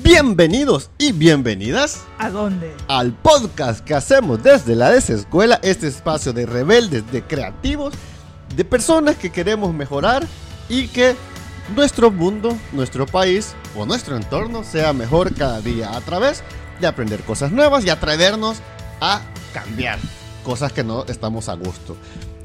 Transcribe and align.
Bienvenidos 0.00 0.90
y 0.98 1.12
bienvenidas 1.12 2.04
¿A 2.18 2.28
dónde? 2.30 2.74
al 2.86 3.12
podcast 3.12 3.84
que 3.84 3.94
hacemos 3.94 4.42
desde 4.42 4.76
la 4.76 4.90
desescuela, 4.90 5.58
este 5.62 5.88
espacio 5.88 6.32
de 6.32 6.44
rebeldes, 6.44 7.10
de 7.10 7.22
creativos, 7.22 7.94
de 8.54 8.64
personas 8.64 9.16
que 9.16 9.30
queremos 9.30 9.72
mejorar 9.72 10.26
y 10.68 10.88
que 10.88 11.16
nuestro 11.74 12.10
mundo, 12.10 12.56
nuestro 12.72 13.06
país 13.06 13.54
o 13.74 13.86
nuestro 13.86 14.16
entorno 14.16 14.64
sea 14.64 14.92
mejor 14.92 15.34
cada 15.34 15.60
día 15.60 15.96
a 15.96 16.00
través 16.02 16.42
de 16.80 16.86
aprender 16.86 17.22
cosas 17.22 17.50
nuevas 17.50 17.84
y 17.84 17.90
atrevernos 17.90 18.58
a 19.00 19.22
cambiar 19.54 19.98
cosas 20.44 20.72
que 20.72 20.84
no 20.84 21.04
estamos 21.06 21.48
a 21.48 21.54
gusto. 21.54 21.96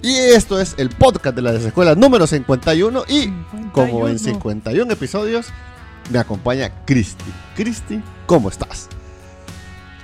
Y 0.01 0.15
esto 0.15 0.59
es 0.59 0.73
el 0.77 0.89
podcast 0.89 1.35
de 1.35 1.41
la 1.41 1.51
desescuela 1.51 1.95
número 1.95 2.25
51 2.25 3.03
y 3.09 3.29
como 3.73 4.07
en 4.07 4.17
51 4.17 4.91
episodios 4.91 5.47
me 6.11 6.19
acompaña 6.19 6.71
Cristi. 6.85 7.31
Cristi, 7.55 8.01
¿cómo 8.25 8.49
estás? 8.49 8.87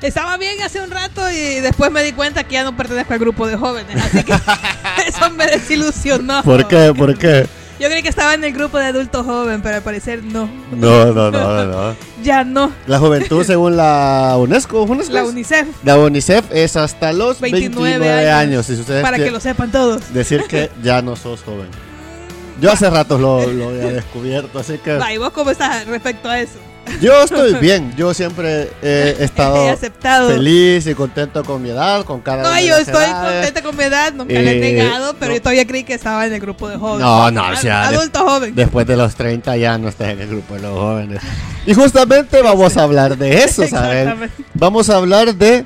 Estaba 0.02 0.38
bien 0.38 0.61
hace 0.61 0.80
un 0.80 0.91
rato 0.91 1.21
y 1.31 1.59
después 1.59 1.91
me 1.91 2.03
di 2.03 2.11
cuenta 2.11 2.43
que 2.43 2.53
ya 2.53 2.63
no 2.63 2.77
pertenezco 2.77 3.13
al 3.13 3.20
grupo 3.20 3.47
de 3.47 3.57
jóvenes, 3.57 3.95
así 4.03 4.23
que 4.23 4.33
eso 5.07 5.30
me 5.31 5.47
desilusionó. 5.47 6.43
¿Por 6.43 6.67
qué? 6.67 6.93
¿Por 6.95 7.17
qué? 7.17 7.47
Yo 7.80 7.89
creí 7.89 8.02
que 8.02 8.09
estaba 8.09 8.33
en 8.33 8.43
el 8.43 8.53
grupo 8.53 8.80
de 8.80 8.85
adulto 8.85 9.23
joven, 9.23 9.61
pero 9.61 9.75
al 9.75 9.81
parecer 9.83 10.23
no. 10.23 10.49
No, 10.71 11.13
no, 11.13 11.30
no, 11.31 11.66
no. 11.66 11.95
Ya 12.23 12.44
no. 12.44 12.71
La 12.88 12.97
juventud 12.97 13.44
según 13.45 13.77
la 13.77 14.35
UNESCO, 14.38 14.81
¿UNESCO 14.83 15.13
La? 15.13 15.23
UNICEF, 15.23 15.67
La 15.83 15.97
UNICEF 15.97 16.45
es 16.52 16.75
hasta 16.75 17.13
los 17.13 17.39
29, 17.39 17.99
29 17.99 18.31
años. 18.31 18.39
años. 18.39 18.66
Si 18.66 18.73
ustedes 18.73 19.03
para 19.03 19.17
que 19.17 19.30
lo 19.30 19.39
sepan 19.39 19.71
todos. 19.71 20.13
decir 20.13 20.44
que 20.47 20.71
ya 20.83 21.02
no 21.03 21.16
sos 21.16 21.44
joven. 21.44 21.67
Yo 22.59 22.71
hace 22.71 22.89
rato 22.89 23.17
lo, 23.17 23.45
lo 23.52 23.70
había 23.70 23.88
descubierto, 23.91 24.59
así 24.59 24.77
que 24.79 24.97
Va, 24.97 25.13
¿y 25.13 25.17
vos 25.17 25.31
cómo 25.31 25.52
estás 25.52 25.85
respecto 25.85 26.29
a 26.29 26.39
eso? 26.39 26.59
yo 27.02 27.21
estoy 27.23 27.53
bien. 27.61 27.93
Yo 27.97 28.13
siempre 28.13 28.69
he 28.81 29.17
estado 29.19 29.69
aceptado. 29.69 30.30
feliz 30.30 30.88
y 30.88 30.95
contento 30.95 31.44
con 31.44 31.61
mi 31.61 31.69
edad, 31.69 32.03
con 32.05 32.22
cada 32.22 32.44
No, 32.44 32.59
yo 32.59 32.78
estoy 32.78 33.03
edades. 33.03 33.35
contenta 33.35 33.61
con 33.61 33.75
mi 33.78 33.83
edad, 33.83 34.13
nunca 34.13 34.33
le 34.33 34.58
he 34.58 34.73
negado, 34.73 35.13
pero 35.19 35.30
no. 35.31 35.35
yo 35.35 35.41
todavía 35.41 35.67
creí 35.67 35.83
que 35.83 35.94
estaba 35.94 36.25
en 36.25 36.33
el 36.33 36.39
grupo 36.39 36.69
de 36.69 36.78
jóvenes. 36.78 37.02
No, 37.02 37.30
no, 37.31 37.50
o 37.50 37.55
sea, 37.58 37.88
Adulto 37.88 38.19
joven. 38.28 38.55
Después 38.55 38.88
de 38.88 38.95
los 38.97 39.16
30 39.16 39.58
ya 39.58 39.78
no 39.78 39.89
estás 39.89 40.09
en 40.09 40.22
el 40.22 40.28
grupo 40.30 40.55
de 40.55 40.61
los 40.61 40.72
jóvenes. 40.80 41.22
Y 41.66 41.73
justamente 41.73 42.41
vamos 42.41 42.78
a 42.78 42.83
hablar 42.83 43.17
de 43.17 43.44
eso. 43.44 43.63
Exactamente. 43.63 44.44
Vamos 44.53 44.89
a 44.89 44.95
hablar 44.95 45.35
de 45.35 45.66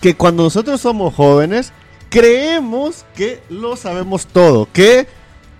que 0.00 0.14
cuando 0.14 0.42
nosotros 0.42 0.80
somos 0.80 1.14
jóvenes, 1.14 1.72
creemos 2.10 3.04
que 3.16 3.40
lo 3.48 3.76
sabemos 3.76 4.26
todo, 4.26 4.68
que 4.72 5.06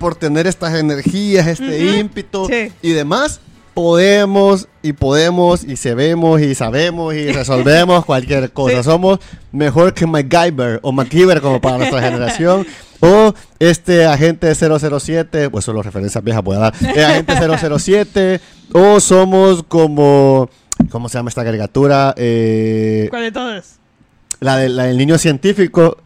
por 0.02 0.14
tener 0.16 0.46
estas 0.46 0.74
energías, 0.74 1.46
este 1.46 1.86
Ujú, 1.88 1.96
ímpetu 1.96 2.46
sí. 2.46 2.70
y 2.82 2.90
demás, 2.90 3.40
podemos 3.72 4.68
y 4.82 4.92
podemos 4.92 5.64
y 5.64 5.76
sabemos 5.76 6.40
y 6.42 6.54
sabemos 6.54 7.14
y 7.14 7.32
resolvemos 7.32 8.04
cualquier 8.04 8.50
cosa. 8.52 8.76
Sí. 8.78 8.82
Somos 8.84 9.18
mejor 9.50 9.94
que 9.94 10.06
MacGyver 10.06 10.78
o 10.82 10.92
MacGyver 10.92 11.40
como 11.40 11.60
para 11.60 11.78
nuestra 11.78 12.02
generación. 12.08 12.66
O 13.00 13.34
este 13.58 14.04
agente 14.04 14.54
007, 14.54 15.50
pues 15.50 15.64
solo 15.64 15.82
referencias 15.82 16.22
viejas 16.22 16.42
puedo 16.44 16.60
dar. 16.60 16.72
Eh, 16.94 17.04
agente 17.04 17.34
007. 17.78 18.40
O 18.74 19.00
somos 19.00 19.64
como, 19.64 20.48
¿cómo 20.90 21.08
se 21.08 21.18
llama 21.18 21.28
esta 21.30 21.42
caricatura? 21.44 22.14
Eh, 22.16 23.08
¿Cuál 23.10 23.22
de 23.22 23.32
todos? 23.32 23.64
la, 24.38 24.56
de- 24.56 24.68
la 24.68 24.84
del 24.84 24.98
niño 24.98 25.18
científico, 25.18 25.96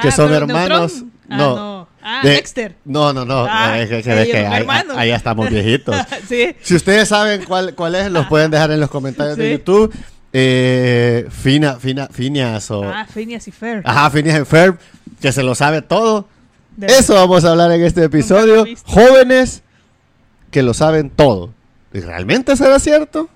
que 0.00 0.08
Ah, 0.08 0.12
son 0.12 0.32
hermanos. 0.32 1.04
Ah, 1.28 1.36
no. 1.36 1.73
Ah, 2.06 2.20
De- 2.22 2.30
Dexter. 2.30 2.76
No, 2.84 3.12
no, 3.14 3.24
no. 3.24 3.46
Ah, 3.48 3.80
eh, 3.80 3.88
que- 4.02 4.10
ahí, 4.12 4.66
ahí 4.96 5.08
ya 5.08 5.16
estamos 5.16 5.48
viejitos. 5.48 5.96
sí. 6.28 6.54
Si 6.60 6.74
ustedes 6.74 7.08
saben 7.08 7.44
cuál, 7.44 7.74
cuál 7.74 7.94
es, 7.94 8.10
los 8.10 8.26
pueden 8.26 8.50
dejar 8.50 8.70
en 8.72 8.80
los 8.80 8.90
comentarios 8.90 9.38
de. 9.38 9.52
YouTube. 9.52 9.92
Eh, 10.36 11.26
Fina, 11.30 11.76
Fina, 11.76 12.08
Finias 12.10 12.70
o... 12.70 12.82
Ah, 12.84 13.06
Phineas 13.12 13.46
y 13.48 13.52
Fer. 13.52 13.82
Ajá, 13.84 14.10
Phineas 14.10 14.36
and 14.36 14.46
Ferb, 14.46 14.78
que 15.20 15.30
se 15.32 15.42
lo 15.44 15.54
sabe 15.54 15.80
todo. 15.80 16.28
De- 16.76 16.88
Eso 16.88 17.14
vamos 17.14 17.44
a 17.44 17.50
hablar 17.52 17.70
en 17.72 17.82
este 17.84 18.02
episodio. 18.04 18.64
Jóvenes 18.84 19.62
que 20.50 20.62
lo 20.62 20.74
saben 20.74 21.08
todo. 21.10 21.52
¿Y 21.92 22.00
realmente 22.00 22.56
será 22.56 22.78
cierto? 22.80 23.30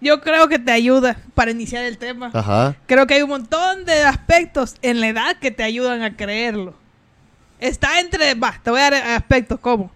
Yo 0.00 0.20
creo 0.22 0.48
que 0.48 0.58
te 0.58 0.72
ayuda 0.72 1.18
para 1.34 1.50
iniciar 1.52 1.84
el 1.84 1.98
tema. 1.98 2.30
Ajá. 2.32 2.74
Creo 2.86 3.06
que 3.06 3.14
hay 3.14 3.22
un 3.22 3.28
montón 3.30 3.84
de 3.84 4.02
aspectos 4.02 4.74
en 4.82 5.00
la 5.00 5.08
edad 5.08 5.36
que 5.40 5.50
te 5.50 5.62
ayudan 5.62 6.02
a 6.02 6.16
creerlo. 6.16 6.74
Está 7.60 8.00
entre, 8.00 8.34
va, 8.34 8.58
te 8.62 8.70
voy 8.70 8.80
a 8.80 8.90
dar 8.90 8.94
aspectos 8.94 9.60
como. 9.60 9.90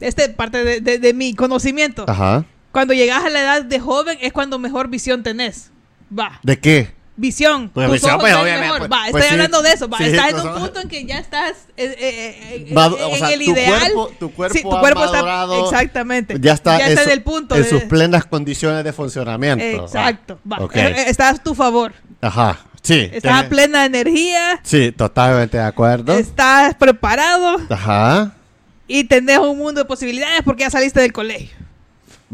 Este 0.00 0.28
parte 0.30 0.64
de, 0.64 0.80
de- 0.80 0.98
de 0.98 1.14
mi 1.14 1.34
conocimiento. 1.34 2.04
Ajá. 2.08 2.44
Cuando 2.72 2.92
llegas 2.94 3.24
a 3.24 3.30
la 3.30 3.40
edad 3.40 3.62
de 3.62 3.78
joven 3.80 4.18
es 4.20 4.32
cuando 4.32 4.58
mejor 4.58 4.88
visión 4.88 5.22
tenés. 5.22 5.70
Va, 6.16 6.40
¿De 6.42 6.58
qué? 6.58 6.92
visión. 7.16 7.68
Pues 7.68 7.86
Tus 7.86 7.92
visión, 7.94 8.10
ojos 8.16 8.22
pues, 8.24 8.34
obviamente, 8.34 8.60
mejor. 8.66 8.78
pues- 8.78 8.90
va, 8.90 8.96
pues 8.96 9.06
estoy 9.08 9.22
sí. 9.22 9.32
hablando 9.34 9.62
de 9.62 9.72
eso. 9.72 9.88
Va, 9.88 9.98
Sí, 9.98 10.04
estás 10.04 10.30
en 10.30 10.36
tus 10.36 10.44
un 10.46 10.54
punto 10.54 10.80
en 10.80 10.88
que 10.88 11.04
ya 11.04 11.18
estás 11.18 11.52
eh, 11.76 11.94
eh, 11.96 12.66
eh, 12.68 12.74
Va- 12.74 12.86
en 12.86 12.92
o 12.92 13.16
sea, 13.16 13.28
el 13.30 13.44
tu 13.44 13.50
ideal. 13.52 13.92
cuerpo- 13.92 14.12
tu 14.18 14.32
cuerpo 14.32 14.54
sí, 14.56 14.62
tu 14.62 14.74
ha 14.74 14.80
cuerpo 14.80 15.04
está 15.04 15.16
madurado, 15.18 15.64
exactamente. 15.64 16.36
Ya 16.40 16.52
está, 16.54 16.78
ya 16.78 16.86
en, 16.86 16.90
está 16.92 17.04
su- 17.04 17.10
en 17.10 17.12
el 17.12 17.22
punto 17.22 17.54
en 17.54 17.62
de- 17.62 17.68
sus 17.68 17.82
plenas 17.84 18.24
condiciones 18.24 18.82
de 18.82 18.92
funcionamiento. 18.92 19.84
Exacto. 19.84 20.40
Va. 20.50 20.56
Ok. 20.58 20.74
Eh, 20.74 20.80
eh, 20.88 21.04
Estás 21.08 21.38
a 21.38 21.42
tu 21.42 21.54
favor. 21.54 21.92
Ajá. 22.20 22.58
Sí. 22.84 23.08
Estás 23.12 23.32
a 23.32 23.34
tiene- 23.36 23.48
plena 23.48 23.84
energía. 23.86 24.60
Sí, 24.62 24.92
totalmente 24.92 25.56
de 25.56 25.64
acuerdo. 25.64 26.12
Estás 26.12 26.74
preparado 26.76 27.56
Ajá. 27.70 28.34
y 28.86 29.04
tenés 29.04 29.38
un 29.38 29.58
mundo 29.58 29.80
de 29.80 29.84
posibilidades 29.86 30.42
porque 30.44 30.62
ya 30.62 30.70
saliste 30.70 31.00
del 31.00 31.12
colegio. 31.12 31.56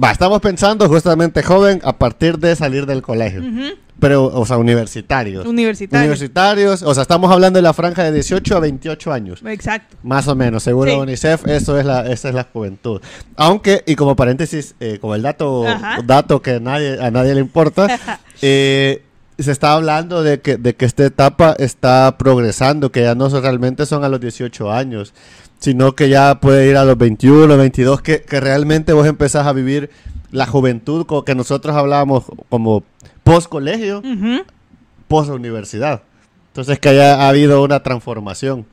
Va, 0.03 0.11
estamos 0.13 0.41
pensando 0.41 0.89
justamente 0.89 1.43
joven 1.43 1.81
a 1.85 1.97
partir 1.97 2.39
de 2.39 2.55
salir 2.57 2.85
del 2.87 3.01
colegio. 3.03 3.41
Ujú. 3.41 3.75
Pero, 3.99 4.25
o 4.25 4.47
sea, 4.47 4.57
universitarios. 4.57 5.45
Universitario. 5.47 6.05
Universitarios, 6.05 6.83
o 6.83 6.95
sea, 6.95 7.03
estamos 7.03 7.31
hablando 7.31 7.59
de 7.59 7.63
la 7.63 7.75
franja 7.75 8.03
de 8.03 8.13
18 8.13 8.57
a 8.57 8.61
28 8.61 9.13
años. 9.13 9.43
Exacto. 9.47 9.97
Más 10.03 10.27
o 10.27 10.35
menos, 10.35 10.63
según 10.63 10.89
Sí. 10.89 10.95
UNICEF, 10.95 11.47
eso 11.49 11.79
es 11.79 11.85
la, 11.85 12.11
esa 12.11 12.29
es 12.31 12.35
la 12.35 12.45
juventud. 12.51 13.03
Aunque, 13.37 13.83
y 13.87 13.97
como 13.97 14.17
paréntesis, 14.17 14.75
eh, 14.81 14.97
como 15.01 15.15
el 15.15 15.21
dato, 15.23 15.69
Ajá. 15.69 15.99
dato 16.03 16.41
que 16.41 16.61
nadie, 16.61 16.97
a 16.99 17.11
nadie 17.11 17.35
le 17.35 17.41
importa, 17.43 17.87
eh, 18.43 19.03
se 19.43 19.53
está 19.53 19.73
hablando 19.73 20.23
de 20.23 20.41
que, 20.41 20.57
de 20.57 20.75
que 20.75 20.85
esta 20.85 21.05
etapa 21.05 21.55
está 21.59 22.17
progresando, 22.19 22.91
que 22.93 23.03
ya 23.03 23.15
no 23.15 23.31
son- 23.31 23.43
realmente 23.43 23.87
son 23.87 24.05
a 24.05 24.09
los 24.09 24.21
18 24.21 24.73
años, 24.73 25.13
sino 25.59 25.95
que 25.95 26.09
ya 26.09 26.41
puede 26.41 26.69
ir 26.69 26.77
a 26.77 26.85
los 26.85 26.97
21, 26.99 27.57
22, 27.57 28.01
que, 28.03 28.23
que 28.23 28.41
realmente 28.41 28.93
vos 28.93 29.07
empezás 29.07 29.47
a 29.47 29.53
vivir 29.53 29.91
la 30.31 30.47
juventud 30.47 31.07
co- 31.07 31.25
que 31.25 31.35
nosotros 31.35 31.75
hablábamos 31.77 32.25
como 32.49 32.83
post 33.25 33.49
colegio, 33.49 33.99
Ujú. 33.99 34.43
post 35.09 35.31
universidad. 35.31 36.03
Entonces 36.49 36.79
que 36.79 36.89
haya 36.91 37.29
habido 37.29 37.63
una 37.63 37.83
transformación 37.83 38.67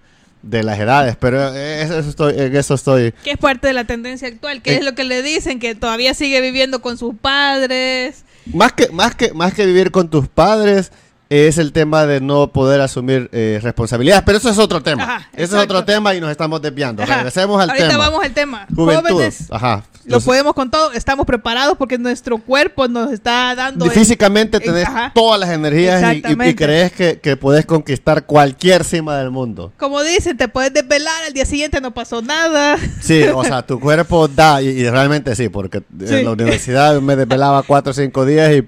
de 0.43 0.63
las 0.63 0.79
edades, 0.79 1.15
pero 1.19 1.53
eh, 1.55 1.81
eso 1.81 1.97
estoy, 1.99 2.33
en 2.37 2.55
eso 2.55 2.75
estoy. 2.75 3.11
Que 3.23 3.31
es 3.31 3.37
parte 3.37 3.67
de 3.67 3.73
la 3.73 3.83
tendencia 3.85 4.27
actual, 4.27 4.61
que 4.61 4.73
Eh. 4.73 4.77
es 4.77 4.85
lo 4.85 4.93
que 4.95 5.03
le 5.03 5.21
dicen, 5.23 5.59
que 5.59 5.75
todavía 5.75 6.13
sigue 6.13 6.39
viviendo 6.41 6.79
con 6.81 6.97
sus 6.97 7.15
padres. 7.15 8.23
Más 8.53 8.73
que, 8.73 8.89
más 8.89 9.15
que, 9.15 9.33
más 9.33 9.53
que 9.53 9.65
vivir 9.65 9.91
con 9.91 10.09
tus 10.09 10.27
padres, 10.27 10.91
es 11.29 11.57
el 11.57 11.71
tema 11.73 12.05
de 12.05 12.21
no 12.21 12.51
poder 12.51 12.81
asumir 12.81 13.29
eh, 13.33 13.59
responsabilidades. 13.61 14.23
Pero 14.25 14.37
eso 14.37 14.49
es 14.49 14.57
otro 14.57 14.81
tema. 14.81 15.03
Ajá, 15.03 15.29
Ese 15.33 15.43
es 15.57 15.63
otro 15.63 15.83
tema 15.83 16.13
y 16.15 16.21
nos 16.21 16.31
estamos 16.31 16.61
desviando. 16.61 17.03
Ajá. 17.03 17.15
Regresemos 17.17 17.61
al 17.61 17.69
Ahorita 17.69 17.87
tema. 17.89 17.97
vamos 18.09 18.23
al 18.25 18.33
tema. 18.33 18.67
Juventud. 18.75 19.09
Jóvenes, 19.11 19.47
Ajá. 19.49 19.83
lo 20.05 20.15
Los- 20.17 20.23
podemos 20.23 20.53
con 20.53 20.71
todo. 20.71 20.91
Estamos 20.93 21.25
preparados 21.25 21.75
porque 21.77 21.97
nuestro 21.97 22.37
cuerpo 22.37 22.87
nos 22.87 23.11
está 23.11 23.53
dando... 23.55 23.85
el- 23.85 23.91
Físicamente 23.91 24.57
eh, 24.57 24.61
tenés 24.61 24.85
ajá. 24.87 25.11
todas 25.13 25.39
las 25.39 25.49
energías 25.49 26.01
y- 26.15 26.23
y, 26.25 26.49
y 26.49 26.55
crees 26.55 26.91
que, 26.93 27.19
que 27.19 27.35
puedes 27.35 27.65
conquistar 27.65 28.25
cualquier 28.25 28.83
cima 28.85 29.17
del 29.17 29.31
mundo. 29.31 29.73
Como 29.77 30.01
dicen, 30.03 30.37
te 30.37 30.47
puedes 30.47 30.73
desvelar, 30.73 31.23
al 31.25 31.33
día 31.33 31.45
siguiente 31.45 31.81
no 31.81 31.93
pasó 31.93 32.21
nada. 32.21 32.77
Sí, 33.01 33.23
o 33.33 33.43
sea, 33.43 33.65
tu 33.65 33.79
cuerpo 33.79 34.27
da, 34.29 34.61
y, 34.61 34.67
y 34.69 34.89
realmente 34.89 35.35
sí, 35.35 35.49
porque 35.49 35.79
Sí. 36.05 36.15
en 36.15 36.25
la 36.25 36.31
universidad 36.31 37.01
me 37.01 37.15
desvelaba 37.15 37.63
cuatro 37.63 37.91
o 37.91 37.93
cinco 37.93 38.25
días 38.25 38.51
y 38.55 38.67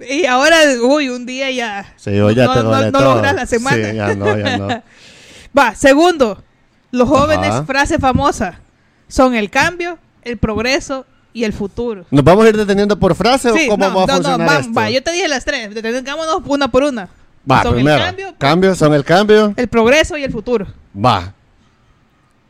Y 0.00 0.26
ahora, 0.26 0.56
uy, 0.82 1.08
un 1.08 1.26
día 1.26 1.50
ya... 1.50 1.92
sí, 1.96 2.14
yo 2.14 2.30
ya 2.30 2.46
no, 2.46 2.54
te 2.54 2.62
no- 2.62 2.90
no 2.92 3.00
logras 3.00 3.34
la 3.34 3.46
semana. 3.46 3.90
Sí, 3.90 3.96
ya 3.96 4.14
no, 4.14 4.38
ya 4.38 4.58
no. 4.58 4.68
Va, 5.58 5.74
segundo. 5.74 6.42
Los 6.90 7.08
jóvenes, 7.08 7.50
Ajá. 7.50 7.64
frase 7.64 7.98
famosa, 7.98 8.60
son 9.08 9.34
el 9.34 9.50
cambio, 9.50 9.98
el 10.22 10.36
progreso 10.38 11.04
y 11.32 11.44
el 11.44 11.52
futuro. 11.52 12.04
¿Nos 12.10 12.24
vamos 12.24 12.44
a 12.46 12.48
ir 12.48 12.56
deteniendo 12.56 12.98
por 12.98 13.14
frase 13.14 13.50
Sí, 13.52 13.66
o 13.66 13.72
cómo 13.72 13.88
no, 13.88 13.94
va 13.94 14.02
a 14.04 14.06
no, 14.06 14.12
no, 14.12 14.14
funcionar 14.22 14.48
va, 14.48 14.58
esto? 14.60 14.72
va, 14.72 14.90
yo 14.90 15.02
te 15.02 15.12
dije 15.12 15.28
las 15.28 15.44
tres, 15.44 15.74
detengámonos 15.74 16.42
una 16.46 16.68
por 16.70 16.84
una. 16.84 17.08
Va, 17.50 17.62
son 17.62 17.74
primero. 17.74 17.96
el 17.96 18.02
cambio, 18.04 18.34
cambio, 18.38 18.74
son 18.74 18.94
el 18.94 19.04
cambio. 19.04 19.52
el 19.56 19.68
progreso 19.68 20.16
y 20.16 20.24
el 20.24 20.30
futuro. 20.32 20.66
Va. 20.96 21.34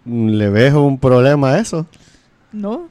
¿Le 0.04 0.48
ves 0.50 0.72
un 0.74 0.98
problema 0.98 1.52
a 1.54 1.58
eso? 1.58 1.86
¿No? 2.52 2.88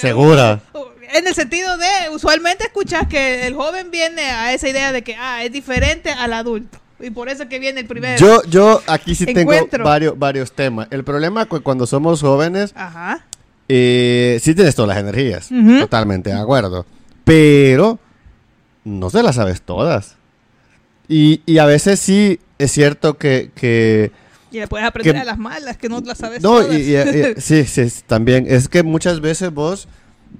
Segura. 0.00 0.60
En 1.12 1.26
el 1.26 1.34
sentido 1.34 1.76
de, 1.76 1.86
usualmente 2.12 2.64
escuchas 2.64 3.06
que 3.08 3.46
el 3.46 3.54
joven 3.54 3.90
viene 3.90 4.22
a 4.22 4.52
esa 4.52 4.68
idea 4.68 4.92
de 4.92 5.02
que, 5.02 5.16
ah, 5.16 5.44
es 5.44 5.52
diferente 5.52 6.10
al 6.10 6.32
adulto. 6.32 6.78
Y 7.00 7.10
por 7.10 7.28
eso 7.28 7.48
que 7.48 7.58
viene 7.58 7.80
el 7.80 7.86
primer... 7.86 8.18
Yo, 8.18 8.42
yo 8.44 8.82
aquí 8.86 9.14
sí 9.14 9.24
tengo 9.26 9.52
varios, 9.82 10.18
varios 10.18 10.52
temas. 10.52 10.86
El 10.90 11.02
problema 11.02 11.42
es 11.42 11.48
que 11.48 11.60
cuando 11.60 11.86
somos 11.86 12.20
jóvenes, 12.20 12.72
Ajá. 12.76 13.24
Eh, 13.68 14.38
sí 14.42 14.54
tienes 14.54 14.74
todas 14.74 14.88
las 14.88 14.98
energías, 14.98 15.50
Ujú. 15.50 15.80
totalmente 15.80 16.30
de 16.30 16.38
acuerdo. 16.38 16.84
Pero 17.24 17.98
no 18.84 19.08
se 19.10 19.22
las 19.22 19.36
sabes 19.36 19.62
todas. 19.62 20.16
Y, 21.08 21.42
y 21.46 21.58
a 21.58 21.64
veces 21.66 22.00
sí 22.00 22.38
es 22.58 22.70
cierto 22.72 23.16
que... 23.16 23.50
que 23.54 24.10
Y 24.52 24.58
le 24.58 24.68
puedes 24.68 24.86
aprender 24.86 25.14
Que- 25.14 25.20
a 25.20 25.24
las 25.24 25.38
malas, 25.38 25.76
que 25.76 25.88
no 25.88 26.00
las 26.00 26.18
sabes 26.18 26.42
no, 26.42 26.60
todas. 26.60 26.74
y- 26.76 26.94
sí, 27.40 27.64
sí, 27.64 28.02
también. 28.06 28.44
Es 28.48 28.68
que 28.68 28.82
muchas 28.82 29.20
veces 29.20 29.52
vos 29.52 29.88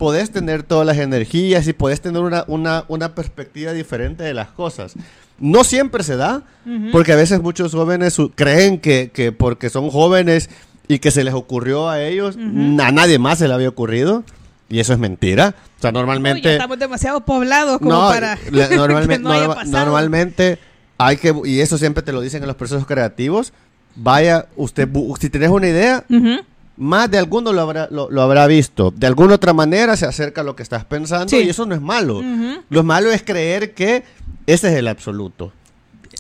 podés 0.01 0.31
tener 0.33 0.63
todas 0.63 0.87
las 0.87 0.97
energías 0.97 1.69
y 1.69 1.75
podés 1.75 2.01
tener 2.01 2.23
una, 2.23 2.45
una, 2.49 2.85
una 2.89 3.15
perspectiva 3.15 3.73
diferente 3.73 4.25
de 4.25 4.33
las 4.33 4.49
cosas. 4.49 4.95
No 5.39 5.63
siempre 5.63 6.03
se 6.03 6.17
da, 6.17 6.43
Ujú. 6.65 6.91
porque 6.91 7.13
a 7.13 7.17
veces 7.17 7.41
muchos 7.43 7.73
jóvenes 7.73 8.17
creen 8.35 8.81
que, 8.81 9.11
que 9.13 9.31
porque 9.31 9.69
son 9.69 9.91
jóvenes 9.91 10.49
y 10.89 10.99
que 11.01 11.11
se 11.11 11.23
les 11.23 11.35
ocurrió 11.35 11.89
a 11.91 12.01
ellos, 12.03 12.37
Ujú. 12.37 12.81
a 12.83 12.91
nadie 12.93 13.19
más 13.19 13.39
se 13.39 13.47
le 13.47 13.53
había 13.55 13.69
ocurrido. 13.69 14.25
Y 14.71 14.81
eso 14.81 14.93
es 14.95 14.99
mentira. 14.99 15.55
O 15.79 15.81
sea, 15.83 15.91
Uy, 15.91 15.95
normalmente... 15.95 16.53
estamos 16.55 16.79
demasiado 16.79 17.21
poblados 17.27 17.79
como 17.79 17.91
No, 17.91 18.09
para 18.09 18.39
le- 18.51 18.69
que 18.71 18.77
normalmente, 18.77 19.19
no 19.19 19.33
haya 19.33 19.49
norma- 19.49 19.65
normalmente 19.65 20.59
hay 20.97 21.17
que, 21.19 21.35
y 21.45 21.61
eso 21.61 21.77
siempre 21.77 22.03
te 22.03 22.13
lo 22.13 22.21
dicen 22.23 22.43
en 22.43 22.47
los 22.47 22.57
procesos 22.57 22.87
creativos, 22.87 23.53
vaya, 23.97 24.47
usted, 24.57 24.89
si 25.21 25.29
tenés 25.29 25.51
una 25.51 25.69
idea, 25.69 26.05
Ujú. 26.09 26.41
Más 26.81 27.11
de 27.11 27.19
alguno 27.19 27.53
lo 27.53 27.61
habrá, 27.61 27.89
lo, 27.91 28.11
lo 28.11 28.23
habrá 28.23 28.47
visto. 28.47 28.91
De 28.97 29.07
alguna 29.07 29.35
otra 29.35 29.53
manera 29.53 29.97
se 29.97 30.07
acerca 30.07 30.41
a 30.41 30.45
lo 30.45 30.57
que 30.57 30.63
estás 30.63 30.85
pensando 30.85 31.29
Sí. 31.29 31.37
y 31.45 31.49
eso 31.51 31.67
no 31.67 31.75
es 31.75 31.81
malo. 31.81 32.23
Lo 32.71 32.83
malo 32.83 33.11
es 33.11 33.23
creer 33.23 33.75
que 33.75 34.03
ese 34.47 34.69
es 34.71 34.75
el 34.77 34.89
absoluto. 34.89 35.53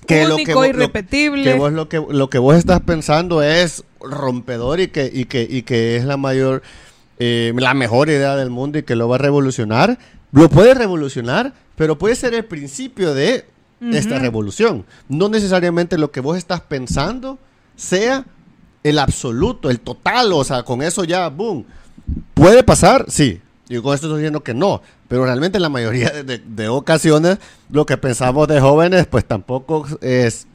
Que 0.07 0.25
lo 0.27 0.37
que 0.37 0.43
Único, 0.43 0.55
vos- 0.55 0.69
lo- 0.69 0.75
irrepetible. 0.75 1.45
que 1.45 1.55
vos 1.55 1.73
lo 1.73 1.89
que 1.89 2.05
lo 2.11 2.31
que 2.31 2.39
vos 2.39 2.57
estás 2.57 2.81
pensando 2.81 3.43
es 3.43 3.85
rompedor 4.01 4.81
y 4.81 4.89
que 4.89 5.11
y 5.13 5.25
que 5.25 5.47
y 5.49 5.63
que 5.63 5.97
es 5.97 6.05
la 6.05 6.17
mayor 6.17 6.63
eh, 7.19 7.53
la 7.57 7.75
mejor 7.75 8.09
idea 8.09 8.37
del 8.37 8.51
mundo 8.51 8.79
y 8.79 8.83
que 8.83 8.97
lo 8.97 9.09
va 9.09 9.17
a 9.17 9.19
revolucionar 9.19 9.99
lo 10.33 10.49
puede 10.49 10.75
revolucionar 10.75 11.53
pero 11.77 11.99
puede 11.99 12.15
ser 12.17 12.33
el 12.35 12.45
principio 12.47 13.13
de 13.15 13.45
esta 13.93 14.19
revolución 14.19 14.85
no 15.09 15.29
necesariamente 15.29 15.97
lo 15.99 16.11
que 16.11 16.21
vos 16.21 16.37
estás 16.39 16.61
pensando 16.63 17.39
sea 17.77 18.25
el 18.83 18.99
absoluto 18.99 19.71
el 19.71 19.81
total 19.81 20.33
o 20.33 20.43
sea 20.45 20.63
con 20.63 20.83
eso 20.83 21.05
ya 21.05 21.29
boom 21.29 21.65
puede 22.35 22.63
pasar 22.63 23.07
sí 23.09 23.41
y 23.69 23.77
con 23.81 23.95
esto 23.95 24.07
estoy 24.07 24.19
diciendo 24.21 24.43
que 24.43 24.55
no 24.55 24.83
pero 25.09 25.25
realmente 25.25 25.59
en 25.59 25.63
la 25.63 25.69
mayoría 25.69 26.11
de, 26.11 26.23
de- 26.25 26.39
de 26.39 26.69
ocasiones 26.69 27.39
lo 27.71 27.85
que 27.87 27.97
pensamos 27.97 28.49
de 28.49 28.61
jóvenes 28.61 29.07
pues 29.07 29.25
tampoco 29.25 29.87
es 30.01 30.47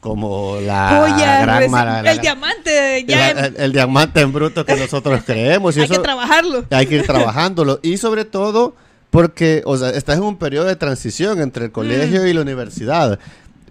como 0.00 0.58
la 0.60 0.88
Joya, 1.10 1.40
gran 1.42 1.62
reci- 1.64 1.68
mara- 1.70 2.02
la- 2.02 2.12
el 2.12 2.20
diamante 2.20 3.04
ya 3.08 3.30
el, 3.30 3.38
el- 3.38 3.56
el 3.56 3.72
diamante 3.72 4.20
en 4.20 4.32
bruto 4.32 4.64
que 4.64 4.76
nosotros 4.76 5.20
creemos 5.26 5.76
y 5.76 5.80
hay 5.80 5.88
que 5.88 5.98
trabajarlo. 5.98 6.64
hay 6.70 6.86
que 6.86 6.96
ir 6.96 7.02
trabajándolo 7.06 7.80
y 7.82 7.96
sobre 7.96 8.24
todo 8.24 8.74
porque 9.10 9.62
o 9.64 9.76
sea 9.76 9.90
estás 9.90 10.18
en 10.18 10.24
un 10.24 10.36
periodo 10.36 10.66
de 10.66 10.76
transición 10.76 11.40
entre 11.40 11.66
el 11.66 11.72
colegio 11.72 12.22
Mm. 12.22 12.26
y 12.26 12.32
la 12.34 12.40
universidad 12.42 13.18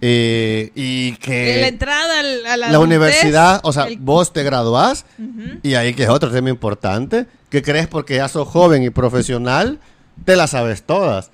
Eh, 0.00 0.72
y 0.74 1.08
En 1.08 1.12
la 1.14 1.18
que 1.18 1.66
entrada 1.68 2.20
al- 2.20 2.46
a 2.46 2.56
la, 2.58 2.68
la 2.70 2.78
universidad 2.80 3.60
o 3.62 3.72
sea 3.72 3.84
el- 3.84 3.96
vos 3.98 4.32
te 4.32 4.42
graduás 4.42 5.06
y 5.62 5.74
ahí 5.74 5.94
que 5.94 6.02
es 6.02 6.08
otro 6.10 6.30
tema 6.30 6.50
importante, 6.50 7.26
que 7.48 7.62
crees 7.62 7.86
porque 7.86 8.16
ya 8.16 8.28
sos 8.28 8.46
joven 8.46 8.82
y 8.82 8.90
profesional, 8.90 9.78
te 10.24 10.36
las 10.36 10.50
sabes 10.50 10.82
todas. 10.82 11.30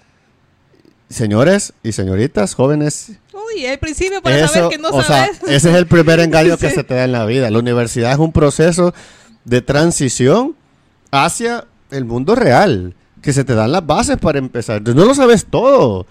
Señores 1.09 1.75
y 1.83 1.93
señoritas, 1.93 2.55
jóvenes, 2.55 3.13
Uy, 3.35 3.67
al 3.67 3.79
principio 3.79 4.23
para 4.23 4.39
eso, 4.39 4.49
saber 4.49 4.71
que 4.71 4.79
no 4.79 4.89
o 4.89 5.03
sea, 5.03 5.27
sabes. 5.27 5.41
ese 5.47 5.71
es 5.71 5.77
el 5.77 5.87
primer 5.87 6.21
engaño 6.21 6.57
que 6.57 6.71
se 6.75 6.85
te 6.85 6.95
da 6.95 7.05
en 7.05 7.13
la 7.13 7.27
vida. 7.27 7.51
La 7.51 7.59
universidad 7.59 8.13
es 8.13 8.19
un 8.19 8.33
proceso 8.33 8.95
de 9.45 9.61
transición 9.61 10.57
hacia 11.11 11.67
el 11.91 12.07
mundo 12.07 12.35
real, 12.35 12.95
que 13.21 13.35
se 13.35 13.45
te 13.45 13.55
dan 13.55 13.73
las 13.73 13.85
bases 13.85 14.17
para 14.17 14.39
empezar. 14.39 14.81
No 14.83 15.05
lo 15.05 15.15
sabes 15.15 15.45
todo. 15.45 16.07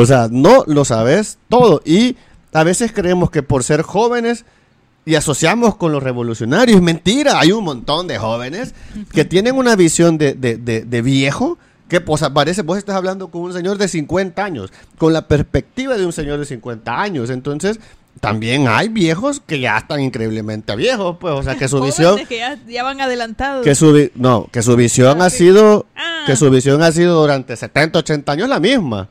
O 0.00 0.06
sea, 0.06 0.28
no 0.30 0.64
lo 0.66 0.84
sabes 0.84 1.38
todo. 1.48 1.80
Y 1.84 2.16
a 2.52 2.64
veces 2.64 2.92
creemos 2.92 3.30
que 3.30 3.42
por 3.42 3.64
ser 3.64 3.82
jóvenes 3.82 4.44
y 5.04 5.14
asociamos 5.14 5.76
con 5.76 5.92
los 5.92 6.02
revolucionarios. 6.02 6.80
Mentira, 6.82 7.40
hay 7.40 7.52
un 7.52 7.64
montón 7.64 8.06
de 8.08 8.18
jóvenes 8.18 8.74
que 9.12 9.24
tienen 9.24 9.56
una 9.56 9.74
visión 9.76 10.18
de, 10.18 10.34
de- 10.34 10.56
de- 10.56 10.82
de 10.82 11.02
viejo. 11.02 11.58
Que 11.88 12.02
pues, 12.02 12.22
parece, 12.34 12.60
vos 12.60 12.76
estás 12.76 12.96
hablando 12.96 13.28
con 13.28 13.40
un 13.40 13.52
señor 13.54 13.78
de 13.78 13.88
50 13.88 14.44
años, 14.44 14.70
con 14.98 15.14
la 15.14 15.26
perspectiva 15.26 15.96
de 15.96 16.04
un 16.04 16.12
señor 16.12 16.38
de 16.38 16.44
50 16.44 17.00
años. 17.00 17.30
Entonces, 17.30 17.80
también 18.20 18.68
hay 18.68 18.88
viejos 18.88 19.40
que 19.40 19.58
ya 19.60 19.78
están 19.78 20.00
increíblemente 20.00 20.76
viejos, 20.76 21.16
pues, 21.18 21.32
o 21.32 21.42
sea, 21.42 21.54
que 21.56 21.66
su 21.66 21.80
visión, 21.82 22.18
que 22.28 22.38
ya, 22.38 22.58
ya 22.68 22.82
van 22.82 23.00
adelantados. 23.00 23.64
que 23.64 23.74
su, 23.74 24.10
no, 24.16 24.48
que 24.52 24.60
su 24.60 24.76
visión 24.76 25.22
Ah, 25.22 25.26
ha 25.26 25.30
sido, 25.30 25.86
Ah. 25.96 26.24
que 26.26 26.36
su 26.36 26.50
visión 26.50 26.82
ha 26.82 26.92
sido 26.92 27.18
durante 27.22 27.56
70, 27.56 28.00
80 28.00 28.32
años 28.32 28.48
la 28.50 28.60
misma. 28.60 29.08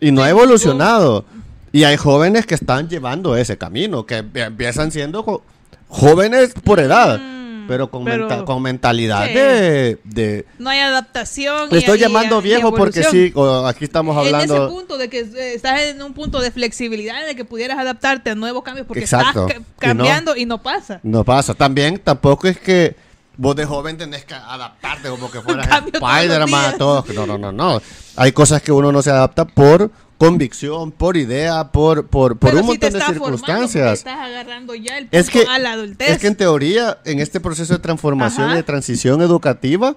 Y 0.00 0.12
no 0.12 0.22
ha 0.22 0.30
evolucionado. 0.30 1.24
Y 1.72 1.84
hay 1.84 1.96
jóvenes 1.96 2.46
que 2.46 2.54
están 2.54 2.88
llevando 2.88 3.36
ese 3.36 3.56
camino, 3.56 4.04
que 4.06 4.24
empie- 4.24 4.46
empiezan 4.46 4.90
siendo 4.90 5.22
jo- 5.22 5.42
jóvenes 5.88 6.52
por 6.64 6.80
edad, 6.80 7.18
Mm, 7.20 7.68
pero 7.68 7.90
con, 7.90 8.04
pero- 8.04 8.26
menta- 8.28 8.44
con 8.44 8.62
mentalidad 8.62 9.26
Sí. 9.28 9.34
de, 9.34 9.98
de- 10.04 10.46
No 10.58 10.70
hay 10.70 10.80
adaptación. 10.80 11.68
Le 11.70 11.76
y- 11.76 11.78
estoy 11.80 11.98
y- 11.98 12.00
llamando 12.00 12.40
y 12.40 12.42
viejo 12.42 12.74
porque 12.74 13.00
evolución. 13.00 13.32
sí, 13.34 13.68
aquí 13.68 13.84
estamos 13.84 14.16
En 14.26 14.34
ese 14.34 14.52
hablando... 14.52 14.68
punto 14.70 14.98
de 14.98 15.08
que 15.08 15.20
eh, 15.20 15.54
estás 15.54 15.80
en 15.82 16.02
un 16.02 16.12
punto 16.12 16.40
de 16.40 16.50
flexibilidad 16.50 17.24
de 17.26 17.36
que 17.36 17.44
pudieras 17.44 17.78
adaptarte 17.78 18.30
a 18.30 18.34
nuevos 18.34 18.64
cambios 18.64 18.86
porque 18.88 19.00
Exacto. 19.00 19.46
estás 19.46 19.62
ca- 19.78 19.90
Y 19.90 19.94
no- 19.94 19.98
cambiando 20.04 20.36
y 20.36 20.46
no, 20.46 20.60
pasa. 20.62 20.98
No 21.04 21.22
pasa. 21.24 21.54
También 21.54 21.98
tampoco 22.02 22.48
es 22.48 22.58
que 22.58 22.96
vos 23.36 23.56
de 23.56 23.64
joven 23.66 23.96
tenés 23.96 24.24
que 24.24 24.34
adaptarte 24.34 25.08
como 25.08 25.30
que 25.30 25.40
fueras 25.42 25.68
todos 25.68 25.86
Spider-Man 25.94 26.54
a 26.64 26.66
días. 26.68 26.78
todo. 26.78 27.04
No, 27.14 27.26
no, 27.26 27.38
no, 27.38 27.52
no. 27.52 27.80
Hay 28.16 28.32
cosas 28.32 28.62
que 28.62 28.72
uno 28.72 28.92
no 28.92 29.02
se 29.02 29.10
adapta 29.10 29.44
por 29.44 29.90
convicción, 30.18 30.92
por 30.92 31.16
idea, 31.16 31.68
por, 31.72 32.06
por, 32.06 32.36
por 32.36 32.50
Pero 32.50 32.62
un 32.62 32.78
te 32.78 32.90
montón 32.90 32.92
de 32.92 33.06
circunstancias. 33.06 33.98
Estás 34.00 34.18
agarrando 34.20 34.74
ya 34.74 34.98
el 34.98 35.08
Es 35.10 35.30
que, 35.30 35.46
a 35.48 35.58
la 35.58 35.72
adultez. 35.72 36.10
es 36.10 36.18
que 36.18 36.26
en 36.26 36.36
teoría, 36.36 36.98
en 37.06 37.20
este 37.20 37.40
proceso 37.40 37.72
de 37.72 37.78
transformación 37.78 38.46
Ajá. 38.48 38.52
y 38.52 38.56
de 38.56 38.62
transición 38.62 39.22
educativa, 39.22 39.96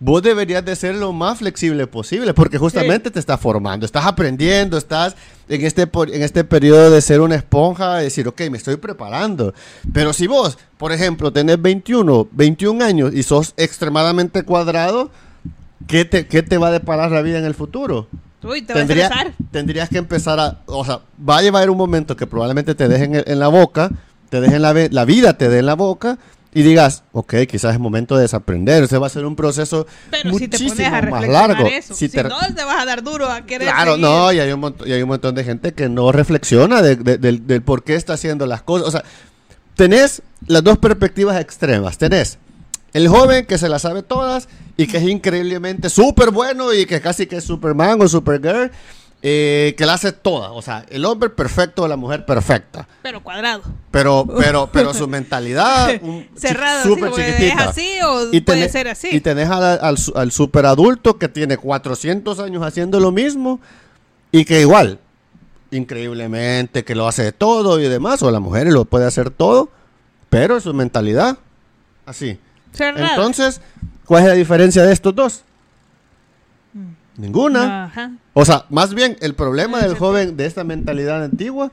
vos 0.00 0.22
deberías 0.22 0.64
de 0.64 0.74
ser 0.74 0.94
lo 0.96 1.12
más 1.12 1.38
flexible 1.38 1.86
posible, 1.86 2.32
porque 2.34 2.58
justamente 2.58 3.10
te 3.10 3.20
estás 3.20 3.38
formando, 3.38 3.84
estás 3.86 4.06
aprendiendo, 4.06 4.76
estás 4.78 5.14
en 5.48 5.64
este, 5.64 5.82
en 5.82 6.22
este 6.22 6.42
periodo 6.42 6.90
de 6.90 7.00
ser 7.02 7.20
una 7.20 7.34
esponja, 7.36 7.96
de 7.96 8.04
decir, 8.04 8.26
ok, 8.26 8.40
me 8.50 8.56
estoy 8.58 8.76
preparando. 8.76 9.52
Pero 9.92 10.12
si 10.12 10.26
vos, 10.26 10.58
por 10.78 10.90
ejemplo, 10.92 11.32
tenés 11.32 11.60
21, 11.60 12.28
21 12.32 12.82
años 12.84 13.12
y 13.14 13.22
sos 13.22 13.52
extremadamente 13.56 14.42
cuadrado, 14.42 15.10
¿qué 15.86 16.04
te, 16.04 16.26
qué 16.26 16.42
te 16.42 16.56
va 16.58 16.68
a 16.68 16.72
deparar 16.72 17.10
la 17.12 17.20
vida 17.22 17.38
en 17.38 17.44
el 17.44 17.54
futuro? 17.54 18.08
Uy, 18.42 18.62
te 18.62 18.72
a 18.72 18.76
Tendría- 18.76 19.04
estresar. 19.08 19.34
tendrías 19.50 19.88
que 19.90 19.98
empezar 19.98 20.40
a, 20.40 20.62
o 20.64 20.82
sea, 20.82 21.00
va 21.28 21.36
a 21.38 21.42
llevar 21.42 21.68
un 21.68 21.76
momento 21.76 22.16
que 22.16 22.26
probablemente 22.26 22.74
te 22.74 22.88
dejen 22.88 23.22
en, 23.26 23.38
la 23.38 23.48
boca, 23.48 23.90
te 24.30 24.40
dejen 24.40 24.62
la, 24.62 24.72
la 24.90 25.04
vida 25.04 25.36
te 25.36 25.50
dé 25.50 25.58
en 25.58 25.66
la 25.66 25.74
boca 25.74 26.18
y 26.52 26.62
digas, 26.62 27.04
ok, 27.12 27.34
quizás 27.48 27.74
es 27.74 27.78
momento 27.80 28.16
de 28.16 28.22
desaprender. 28.22 28.82
Ese 28.82 28.98
va 28.98 29.06
a 29.06 29.10
ser 29.10 29.24
un 29.24 29.36
proceso 29.36 29.86
Pero 30.10 30.22
si 30.36 30.48
te 30.48 30.58
muchísimo 30.58 30.70
pones 30.70 30.86
a 30.92 31.02
más 31.10 31.28
largo. 31.28 31.66
eso. 31.66 31.94
Si 31.94 32.08
Si, 32.08 32.16
te- 32.16 32.24
no, 32.24 32.38
te 32.54 32.64
vas 32.64 32.82
a 32.82 32.84
dar 32.84 33.02
duro 33.04 33.28
a 33.30 33.42
querer 33.46 33.68
Claro, 33.68 33.92
seguir. 33.92 34.06
no, 34.06 34.32
y 34.32 34.40
hay, 34.40 34.50
un 34.52 34.60
montón, 34.60 34.88
y 34.88 34.92
hay 34.92 35.02
un 35.02 35.08
montón 35.08 35.34
de 35.36 35.44
gente 35.44 35.74
que 35.74 35.88
no 35.88 36.10
reflexiona 36.12 36.82
de- 36.82 36.96
de- 36.96 37.18
del, 37.18 37.46
del 37.46 37.62
por 37.62 37.84
qué 37.84 37.94
está 37.94 38.14
haciendo 38.14 38.46
las 38.46 38.62
cosas. 38.62 38.88
O 38.88 38.90
sea, 38.90 39.04
tenés 39.76 40.22
las 40.46 40.62
dos 40.64 40.78
perspectivas 40.78 41.40
extremas. 41.40 41.98
Tenés 41.98 42.38
el 42.92 43.06
joven 43.08 43.46
que 43.46 43.56
se 43.58 43.68
las 43.68 43.82
sabe 43.82 44.02
todas 44.02 44.48
y 44.76 44.86
que 44.88 44.96
es 44.96 45.04
increíblemente 45.04 45.88
súper 45.88 46.30
bueno 46.30 46.72
y 46.72 46.86
que 46.86 47.00
casi 47.00 47.26
que 47.26 47.36
es 47.36 47.44
Superman 47.44 48.00
o 48.02 48.08
Supergirl, 48.08 48.72
eh, 49.22 49.74
que 49.76 49.84
la 49.86 49.94
hace 49.94 50.12
toda. 50.12 50.52
O 50.52 50.62
sea, 50.62 50.84
el 50.88 51.04
hombre 51.04 51.28
perfecto 51.30 51.82
o 51.82 51.88
la 51.88 51.96
mujer 51.96 52.24
perfecta. 52.24 52.88
Pero 53.02 53.22
cuadrado. 53.22 53.62
Pero, 53.90 54.26
pero, 54.38 54.68
pero 54.72 54.94
su 54.94 55.06
mentalidad 55.08 55.90
Cerrado. 56.36 56.82
súper 56.84 57.12
sí, 57.14 57.20
¿Es 57.20 57.26
chiquitita. 57.36 57.68
así 57.68 57.90
o 58.04 58.32
Y 58.32 58.40
puede 58.40 58.66
tenés- 58.66 58.70
ser 58.72 58.88
así? 58.88 59.08
Y 59.12 59.20
tenés 59.20 59.48
al, 59.50 59.78
al, 59.82 59.98
su- 59.98 60.12
al 60.16 60.32
superadulto 60.32 61.18
que 61.18 61.28
tiene 61.28 61.56
400 61.58 62.38
años 62.40 62.62
haciendo 62.64 62.98
lo 63.00 63.10
mismo 63.12 63.60
y 64.32 64.44
que 64.44 64.60
igual, 64.60 64.98
increíblemente, 65.70 66.84
que 66.84 66.94
lo 66.94 67.06
hace 67.08 67.24
de 67.24 67.32
todo 67.32 67.80
y 67.80 67.88
demás, 67.88 68.22
o 68.22 68.30
la 68.30 68.40
mujer 68.40 68.66
lo 68.68 68.84
puede 68.84 69.06
hacer 69.06 69.30
todo, 69.30 69.70
pero 70.28 70.60
su 70.60 70.72
mentalidad, 70.74 71.38
así. 72.06 72.38
Cerrado. 72.72 73.08
Entonces, 73.08 73.60
¿cuál 74.04 74.22
es 74.22 74.28
la 74.28 74.34
diferencia 74.34 74.82
de 74.84 74.92
estos 74.92 75.14
dos? 75.14 75.42
Ninguna. 77.16 77.84
Ajá. 77.84 78.12
O 78.32 78.44
sea, 78.44 78.64
más 78.70 78.94
bien 78.94 79.16
el 79.20 79.34
problema 79.34 79.80
del 79.80 79.94
joven 79.96 80.36
de 80.36 80.46
esta 80.46 80.64
mentalidad 80.64 81.22
antigua 81.24 81.70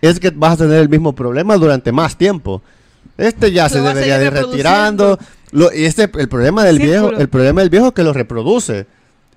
es 0.00 0.20
que 0.20 0.30
vas 0.30 0.54
a 0.54 0.56
tener 0.64 0.80
el 0.80 0.88
mismo 0.88 1.14
problema 1.14 1.56
durante 1.56 1.92
más 1.92 2.16
tiempo. 2.16 2.62
Este 3.18 3.52
ya 3.52 3.64
Lo 3.64 3.68
se 3.70 3.80
debería 3.80 4.18
de 4.18 4.26
ir 4.26 4.32
retirando. 4.32 5.18
Lo- 5.52 5.72
y 5.72 5.84
este 5.84 6.10
el 6.18 6.28
problema 6.28 6.64
del 6.64 6.76
Círculo. 6.78 7.08
viejo, 7.08 7.20
el 7.22 7.28
problema 7.28 7.60
del 7.60 7.70
viejo 7.70 7.88
es 7.88 7.92
que 7.94 8.02
lo 8.02 8.12
reproduce. 8.12 8.86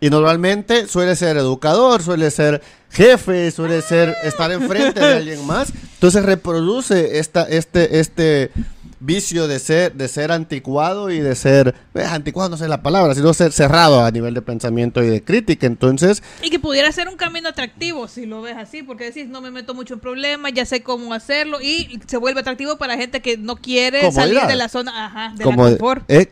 Y 0.01 0.09
normalmente 0.09 0.87
suele 0.87 1.15
ser 1.17 1.35
educador, 1.37 2.01
suele 2.01 2.31
ser 2.31 2.61
jefe, 2.89 3.51
suele 3.51 3.81
ser 3.81 4.15
estar 4.23 4.49
enfrente 4.51 4.99
de 4.99 5.13
alguien 5.17 5.45
más. 5.45 5.73
Entonces 5.95 6.23
reproduce 6.23 7.19
esta, 7.19 7.43
este, 7.43 7.99
este, 7.99 8.51
vicio 8.99 9.47
de 9.47 9.59
ser, 9.59 9.93
de 9.93 10.07
ser 10.07 10.31
anticuado 10.31 11.09
y 11.09 11.19
de 11.19 11.35
ser, 11.35 11.73
eh, 11.93 12.03
anticuado 12.03 12.49
no 12.49 12.57
sé 12.57 12.67
la 12.67 12.81
palabra, 12.81 13.15
sino 13.15 13.33
ser 13.33 13.51
cerrado 13.51 14.03
a 14.03 14.11
nivel 14.11 14.33
de 14.33 14.41
pensamiento 14.41 15.01
y 15.03 15.07
de 15.07 15.23
crítica. 15.23 15.67
Entonces, 15.67 16.21
Y 16.41 16.49
que 16.49 16.59
pudiera 16.59 16.91
ser 16.91 17.07
un 17.07 17.15
camino 17.15 17.49
atractivo 17.49 18.07
si 18.07 18.25
lo 18.25 18.41
ves 18.41 18.57
así, 18.57 18.83
porque 18.83 19.05
decís, 19.05 19.27
no 19.29 19.41
me 19.41 19.51
meto 19.51 19.73
mucho 19.73 19.93
en 19.93 19.99
problemas, 19.99 20.51
ya 20.53 20.65
sé 20.65 20.83
cómo 20.83 21.13
hacerlo, 21.13 21.61
y 21.61 21.99
se 22.07 22.17
vuelve 22.17 22.41
atractivo 22.41 22.77
para 22.77 22.97
gente 22.97 23.21
que 23.21 23.37
no 23.37 23.55
quiere 23.55 24.01
Comodidad. 24.01 24.21
salir 24.21 24.41
de 24.47 24.55
la 24.55 24.69
zona, 24.69 25.05
ajá, 25.05 25.33
de 25.35 25.43
como 25.43 25.63
la 25.63 25.69
confort. 25.71 26.03
eh, 26.09 26.29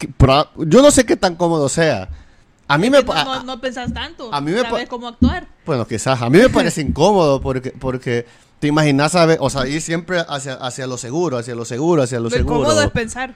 yo 0.57 0.81
no 0.81 0.91
sé 0.91 1.05
qué 1.05 1.15
tan 1.15 1.35
cómodo 1.35 1.69
sea. 1.69 2.09
A 2.67 2.77
mí 2.77 2.89
me... 2.89 3.01
no, 3.01 3.13
no, 3.23 3.43
no 3.43 3.61
pensás 3.61 3.93
tanto, 3.93 4.33
a 4.33 4.41
mí 4.41 4.51
me 4.51 4.61
sabes 4.61 4.89
cómo 4.89 5.07
actuar. 5.07 5.47
Bueno, 5.65 5.87
quizás. 5.87 6.21
A 6.21 6.29
mí 6.29 6.37
me 6.37 6.49
parece 6.49 6.81
incómodo 6.81 7.39
porque, 7.39 7.71
porque 7.71 8.25
te 8.59 8.67
imaginas, 8.67 9.11
¿sabes? 9.11 9.37
O 9.39 9.49
sea, 9.49 9.67
ir 9.67 9.81
siempre 9.81 10.23
hacia, 10.27 10.53
hacia 10.55 10.87
lo 10.87 10.97
seguro, 10.97 11.37
hacia 11.37 11.53
lo 11.55 11.65
seguro, 11.65 12.03
hacia 12.03 12.19
lo 12.19 12.29
seguro. 12.29 12.55
incómodo 12.59 12.81
es 12.81 12.91
pensar. 12.91 13.35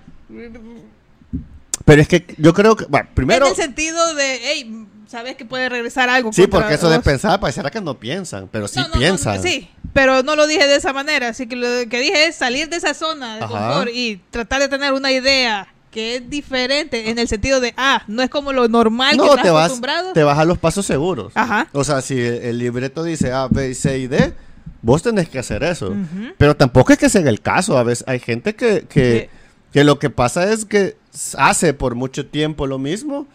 Pero 1.86 2.02
es 2.02 2.08
que 2.08 2.26
yo 2.38 2.54
creo 2.54 2.76
que, 2.76 2.86
bueno, 2.86 3.10
primero... 3.14 3.46
en 3.46 3.52
el 3.52 3.56
sentido 3.58 4.14
de, 4.14 4.40
hey, 4.44 4.86
sabes 5.08 5.36
que 5.36 5.46
puede 5.46 5.68
regresar 5.68 6.10
algo. 6.10 6.32
Sí, 6.32 6.48
porque 6.48 6.76
eso 6.76 6.90
de 6.90 7.00
pensar 7.00 7.40
pareciera 7.40 7.70
que 7.72 7.82
no 7.82 8.00
piensan, 8.00 8.48
pero 8.52 8.68
sí 8.68 8.80
No, 8.80 8.88
no, 8.88 8.94
no, 8.94 9.00
piensan. 9.00 9.42
sí, 9.42 9.70
pero 9.94 10.24
no 10.24 10.36
lo 10.36 10.48
dije 10.48 10.68
de 10.68 10.76
esa 10.76 10.94
manera. 10.94 11.30
Así 11.30 11.48
que 11.48 11.56
lo 11.56 11.68
que 11.90 12.00
dije 12.00 12.28
es 12.28 12.36
salir 12.36 12.70
de 12.70 12.78
esa 12.78 12.94
zona 12.94 13.36
de 13.38 13.44
Ajá. 13.44 13.48
confort 13.70 13.90
y 13.94 14.22
tratar 14.30 14.62
de 14.62 14.70
tener 14.70 14.94
una 14.94 15.12
idea 15.12 15.68
que 15.90 16.16
es 16.18 16.30
diferente 16.30 17.10
en 17.10 17.20
el 17.20 17.28
sentido 17.28 17.60
de, 17.60 17.74
ah, 17.76 18.04
no 18.08 18.24
es 18.24 18.30
como 18.30 18.54
lo 18.54 18.70
normal 18.70 19.12
que 19.12 19.18
No, 19.18 19.26
estás 19.32 19.44
te 19.44 19.50
vas, 19.50 19.66
acostumbrado. 19.66 20.14
te 20.14 20.24
vas 20.24 20.38
a 20.38 20.46
los 20.46 20.58
pasos 20.58 20.86
seguros. 20.86 21.34
Ajá. 21.36 21.68
O 21.74 21.84
sea, 21.84 22.02
si 22.02 22.18
el, 22.18 22.36
el 22.36 22.58
libreto 22.60 23.04
dice 23.04 23.34
A, 23.34 23.48
B, 23.50 23.74
C 23.76 23.98
y 23.98 24.08
D, 24.08 24.34
vos 24.82 25.04
tenés 25.04 25.30
que 25.30 25.40
hacer 25.40 25.64
eso. 25.64 25.96
Pero 26.38 26.56
tampoco 26.56 26.94
es 26.94 27.00
que 27.00 27.10
sea 27.10 27.22
el 27.22 27.42
caso. 27.42 27.78
A 27.78 27.84
veces 27.84 28.04
hay 28.08 28.20
gente 28.20 28.56
que, 28.56 28.86
que, 28.90 29.30
que 29.72 29.84
lo 29.84 30.00
que 30.00 30.10
pasa 30.10 30.52
es 30.52 30.66
que 30.66 30.96
hace 31.38 31.74
por 31.74 31.96
mucho 31.96 32.26
tiempo 32.26 32.68
lo 32.68 32.80
mismo 32.80 33.28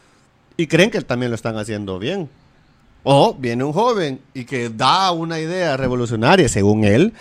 y 0.57 0.67
creen 0.67 0.91
que 0.91 1.01
también 1.03 1.31
lo 1.31 1.37
están 1.37 1.57
haciendo 1.57 1.99
bien. 1.99 2.29
O 3.03 3.35
viene 3.35 3.63
un 3.63 3.73
joven 3.73 4.21
y 4.35 4.45
que 4.45 4.69
da 4.69 5.13
una 5.13 5.39
idea 5.39 5.77
revolucionaria, 5.77 6.49
según 6.49 6.83
él, 6.83 7.13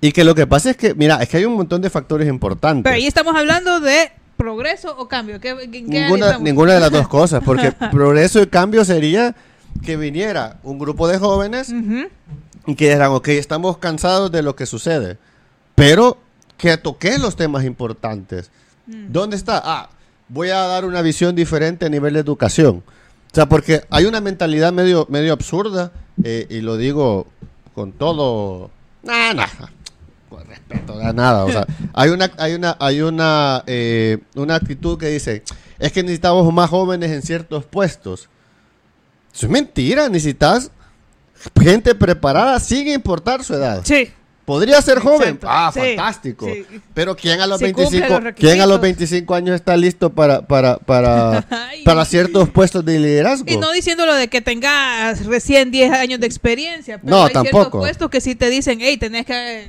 y 0.00 0.12
que 0.12 0.24
lo 0.24 0.34
que 0.34 0.46
pasa 0.46 0.70
es 0.70 0.76
que, 0.76 0.94
mira, 0.94 1.16
es 1.16 1.28
que 1.28 1.38
hay 1.38 1.44
un 1.44 1.54
montón 1.54 1.82
de 1.82 1.90
factores 1.90 2.28
importantes. 2.28 2.84
Pero 2.84 2.94
ahí 2.94 3.06
estamos 3.06 3.34
hablando 3.34 3.80
de 3.80 4.12
progreso 4.36 4.96
o 4.96 5.08
cambio. 5.08 5.40
¿Qué, 5.40 5.54
qué 5.70 5.82
Ninguna, 5.82 6.38
ninguna 6.38 6.74
de 6.74 6.80
las 6.80 6.90
dos 6.90 7.08
cosas, 7.08 7.42
porque 7.44 7.72
progreso 7.72 8.40
y 8.40 8.46
cambio 8.46 8.84
sería 8.84 9.34
que 9.84 9.96
viniera 9.96 10.58
un 10.62 10.78
grupo 10.78 11.08
de 11.08 11.18
jóvenes. 11.18 11.72
Y 12.66 12.74
que 12.74 12.86
dijeran, 12.86 13.12
ok, 13.12 13.28
estamos 13.28 13.78
cansados 13.78 14.30
de 14.30 14.42
lo 14.42 14.56
que 14.56 14.66
sucede, 14.66 15.18
pero 15.74 16.18
que 16.56 16.76
toque 16.76 17.18
los 17.18 17.36
temas 17.36 17.64
importantes. 17.64 18.50
Mm. 18.86 19.12
¿Dónde 19.12 19.36
está? 19.36 19.60
Ah, 19.64 19.90
voy 20.28 20.50
a 20.50 20.58
dar 20.58 20.84
una 20.84 21.02
visión 21.02 21.34
diferente 21.34 21.86
a 21.86 21.88
nivel 21.88 22.14
de 22.14 22.20
educación. 22.20 22.82
O 23.32 23.34
sea, 23.34 23.46
porque 23.46 23.82
hay 23.90 24.06
una 24.06 24.20
mentalidad 24.20 24.72
medio, 24.72 25.06
medio 25.08 25.32
absurda, 25.32 25.92
eh, 26.22 26.46
y 26.50 26.60
lo 26.60 26.76
digo 26.76 27.26
con 27.74 27.92
todo... 27.92 28.70
Nah, 29.02 29.32
nah, 29.32 29.46
con 30.28 30.44
respeto 30.46 30.98
a 31.00 31.12
nada. 31.12 31.44
O 31.44 31.50
sea, 31.50 31.66
hay 31.94 32.10
una, 32.10 32.30
hay 32.38 32.54
una, 32.54 32.76
hay 32.78 33.00
una, 33.00 33.64
eh, 33.66 34.18
una 34.34 34.56
actitud 34.56 34.98
que 34.98 35.06
dice, 35.06 35.42
es 35.78 35.92
que 35.92 36.02
necesitamos 36.02 36.52
más 36.52 36.68
jóvenes 36.70 37.10
en 37.10 37.22
ciertos 37.22 37.64
puestos. 37.64 38.28
Eso 39.32 39.46
es 39.46 39.52
mentira, 39.52 40.08
necesitas 40.08 40.70
gente 41.60 41.94
preparada 41.94 42.58
sin 42.60 42.88
importar 42.88 43.44
su 43.44 43.54
edad. 43.54 43.82
Sí. 43.84 44.10
Podría 44.44 44.82
ser 44.82 44.98
joven. 44.98 45.34
Exacto, 45.36 45.46
Ah, 45.48 45.70
sí, 45.72 45.78
fantástico. 45.80 46.46
sí. 46.46 46.66
Pero 46.92 47.14
¿quién 47.14 47.40
a 47.40 47.46
los 47.46 47.60
Si 47.60 47.66
cumple 47.72 48.00
25, 48.00 48.20
los 48.20 48.34
¿quién 48.34 48.60
a 48.60 48.66
los 48.66 48.80
requisitos. 48.80 49.10
25 49.10 49.34
años 49.36 49.54
está 49.54 49.76
listo 49.76 50.10
para, 50.10 50.42
para, 50.42 50.78
para, 50.78 51.46
para 51.84 52.04
ciertos 52.04 52.48
puestos 52.48 52.84
de 52.84 52.98
liderazgo? 52.98 53.44
Y 53.46 53.58
no 53.58 53.70
diciéndolo 53.70 54.12
de 54.14 54.26
que 54.26 54.40
tengas 54.40 55.24
recién 55.26 55.70
10 55.70 55.92
años 55.92 56.18
de 56.18 56.26
experiencia. 56.26 56.98
Pero 56.98 57.10
No, 57.16 57.22
hay 57.24 57.30
ciertos 57.30 57.50
tampoco. 57.52 57.78
puestos 57.78 58.10
que 58.10 58.20
sí 58.20 58.34
te 58.34 58.50
dicen, 58.50 58.78
hey, 58.80 58.96
tenés 58.96 59.24
que... 59.24 59.68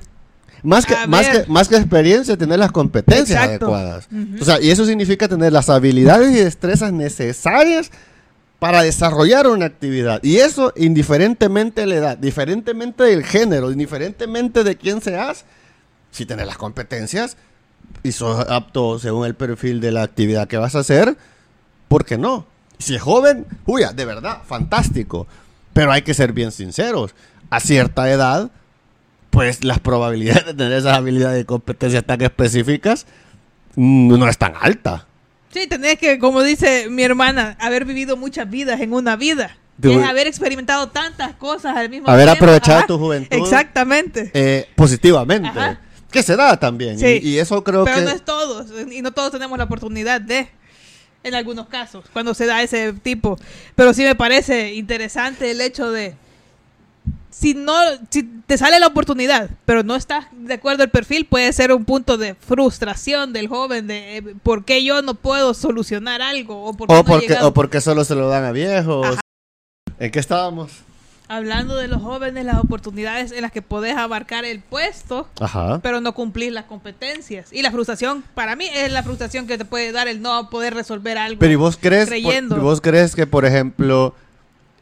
Más 0.63 0.85
que, 0.85 0.95
más, 1.07 1.27
que, 1.27 1.43
más 1.47 1.67
que 1.67 1.75
experiencia, 1.75 2.37
tener 2.37 2.57
las 2.59 2.71
competencias 2.71 3.29
Exacto. 3.43 3.65
adecuadas. 3.73 4.07
O 4.39 4.45
sea, 4.45 4.59
y 4.61 4.69
eso 4.71 4.85
significa 4.85 5.27
tener 5.27 5.51
las 5.53 5.69
habilidades 5.69 6.31
y 6.31 6.35
destrezas 6.43 6.91
necesarias 6.93 7.91
para 8.61 8.83
desarrollar 8.83 9.47
una 9.47 9.65
actividad. 9.65 10.21
Y 10.21 10.37
eso 10.37 10.71
indiferentemente 10.75 11.81
de 11.81 11.87
la 11.87 11.95
edad, 11.95 12.17
diferentemente 12.19 13.05
del 13.05 13.25
género, 13.25 13.71
indiferentemente 13.71 14.63
de 14.63 14.77
quién 14.77 15.01
seas, 15.01 15.45
si 16.11 16.27
tenés 16.27 16.45
las 16.45 16.59
competencias 16.59 17.37
y 18.03 18.11
sos 18.11 18.47
apto 18.47 18.99
según 18.99 19.25
el 19.25 19.33
perfil 19.33 19.81
de 19.81 19.91
la 19.91 20.03
actividad 20.03 20.47
que 20.47 20.57
vas 20.57 20.75
a 20.75 20.81
hacer, 20.81 21.17
¿por 21.87 22.05
qué 22.05 22.19
no? 22.19 22.45
Si 22.77 22.93
es 22.93 23.01
joven, 23.01 23.47
uya, 23.65 23.93
de 23.93 24.05
verdad, 24.05 24.43
fantástico. 24.45 25.25
Pero 25.73 25.91
hay 25.91 26.03
que 26.03 26.13
ser 26.13 26.31
bien 26.31 26.51
sinceros. 26.51 27.15
A 27.49 27.59
cierta 27.61 28.11
edad, 28.11 28.51
pues 29.31 29.63
las 29.63 29.79
probabilidades 29.79 30.45
de 30.45 30.53
tener 30.53 30.73
esas 30.73 30.97
habilidades 30.97 31.41
y 31.41 31.45
competencias 31.45 32.03
tan 32.03 32.21
específicas 32.21 33.07
mm, 33.75 34.19
no 34.19 34.29
es 34.29 34.37
tan 34.37 34.53
alta. 34.61 35.07
Sí, 35.53 35.67
tenés 35.67 35.97
que, 35.97 36.17
como 36.19 36.41
dice 36.43 36.87
mi 36.89 37.03
hermana, 37.03 37.57
haber 37.59 37.85
vivido 37.85 38.15
muchas 38.17 38.49
vidas 38.49 38.79
en 38.81 38.93
una 38.93 39.15
vida. 39.15 39.57
De- 39.77 39.89
Que 39.89 39.95
es 39.95 40.03
haber 40.07 40.27
experimentado 40.27 40.89
tantas 40.89 41.33
cosas 41.35 41.75
al 41.75 41.89
mismo 41.89 42.07
Haber 42.07 42.25
tiempo. 42.25 42.43
aprovechado 42.45 42.77
Ajá, 42.79 42.87
tu 42.87 42.97
juventud. 42.99 43.35
Exactamente. 43.37 44.29
Eh, 44.33 44.67
positivamente. 44.75 45.49
Ajá. 45.49 45.79
Que 46.11 46.21
se 46.23 46.35
da 46.35 46.57
también. 46.59 46.99
Sí. 46.99 47.19
Y, 47.23 47.29
y 47.29 47.39
eso 47.39 47.63
creo 47.63 47.83
Pero 47.85 47.97
que... 47.97 48.03
no 48.03 48.09
es 48.11 48.23
todos. 48.23 48.67
Y 48.91 49.01
no 49.01 49.11
todos 49.11 49.31
tenemos 49.31 49.57
la 49.57 49.63
oportunidad 49.65 50.21
de. 50.21 50.49
En 51.23 51.35
algunos 51.35 51.67
casos, 51.67 52.05
cuando 52.13 52.33
se 52.33 52.47
da 52.47 52.63
ese 52.63 52.93
tipo. 52.93 53.37
Pero 53.75 53.93
sí 53.93 54.03
me 54.03 54.15
parece 54.15 54.73
interesante 54.73 55.51
el 55.51 55.61
hecho 55.61 55.91
de. 55.91 56.15
Si 57.31 57.53
no, 57.53 57.73
si 58.09 58.23
te 58.45 58.57
sale 58.57 58.79
la 58.79 58.87
oportunidad, 58.87 59.49
pero 59.65 59.83
no 59.83 59.95
estás 59.95 60.25
de 60.33 60.53
acuerdo 60.55 60.83
el 60.83 60.89
perfil, 60.89 61.25
puede 61.25 61.51
ser 61.53 61.71
un 61.71 61.85
punto 61.85 62.17
de 62.17 62.35
frustración 62.35 63.31
del 63.33 63.47
joven 63.47 63.87
de 63.87 64.17
eh, 64.17 64.23
por 64.43 64.65
qué 64.65 64.83
yo 64.83 65.01
no 65.01 65.15
puedo 65.15 65.53
solucionar 65.53 66.21
algo 66.21 66.65
o 66.65 66.73
por 66.73 66.87
qué 66.87 66.93
O 66.93 66.97
no 66.97 67.03
porque, 67.05 67.33
o 67.41 67.53
porque 67.53 67.81
solo 67.81 68.03
se 68.03 68.15
lo 68.15 68.27
dan 68.27 68.43
a 68.43 68.51
viejos. 68.51 69.07
Ajá. 69.07 69.19
¿En 69.99 70.11
qué 70.11 70.19
estábamos? 70.19 70.71
Hablando 71.29 71.77
de 71.77 71.87
los 71.87 72.01
jóvenes, 72.01 72.43
las 72.43 72.57
oportunidades 72.57 73.31
en 73.31 73.41
las 73.41 73.53
que 73.53 73.61
podés 73.61 73.95
abarcar 73.95 74.43
el 74.43 74.59
puesto, 74.59 75.29
Ajá. 75.39 75.79
pero 75.81 76.01
no 76.01 76.13
cumplir 76.13 76.51
las 76.51 76.65
competencias. 76.65 77.53
Y 77.53 77.61
la 77.61 77.71
frustración, 77.71 78.21
para 78.35 78.57
mí, 78.57 78.65
es 78.73 78.91
la 78.91 79.01
frustración 79.03 79.47
que 79.47 79.57
te 79.57 79.63
puede 79.63 79.93
dar 79.93 80.09
el 80.09 80.21
no 80.21 80.49
poder 80.49 80.73
resolver 80.73 81.17
algo. 81.17 81.39
Pero 81.39 81.53
¿y 81.53 81.55
vos 81.55 81.77
crees, 81.77 82.09
por- 82.09 82.09
creyendo. 82.09 82.57
¿y 82.57 82.59
vos 82.59 82.81
crees 82.81 83.15
que, 83.15 83.25
por 83.27 83.45
ejemplo, 83.45 84.13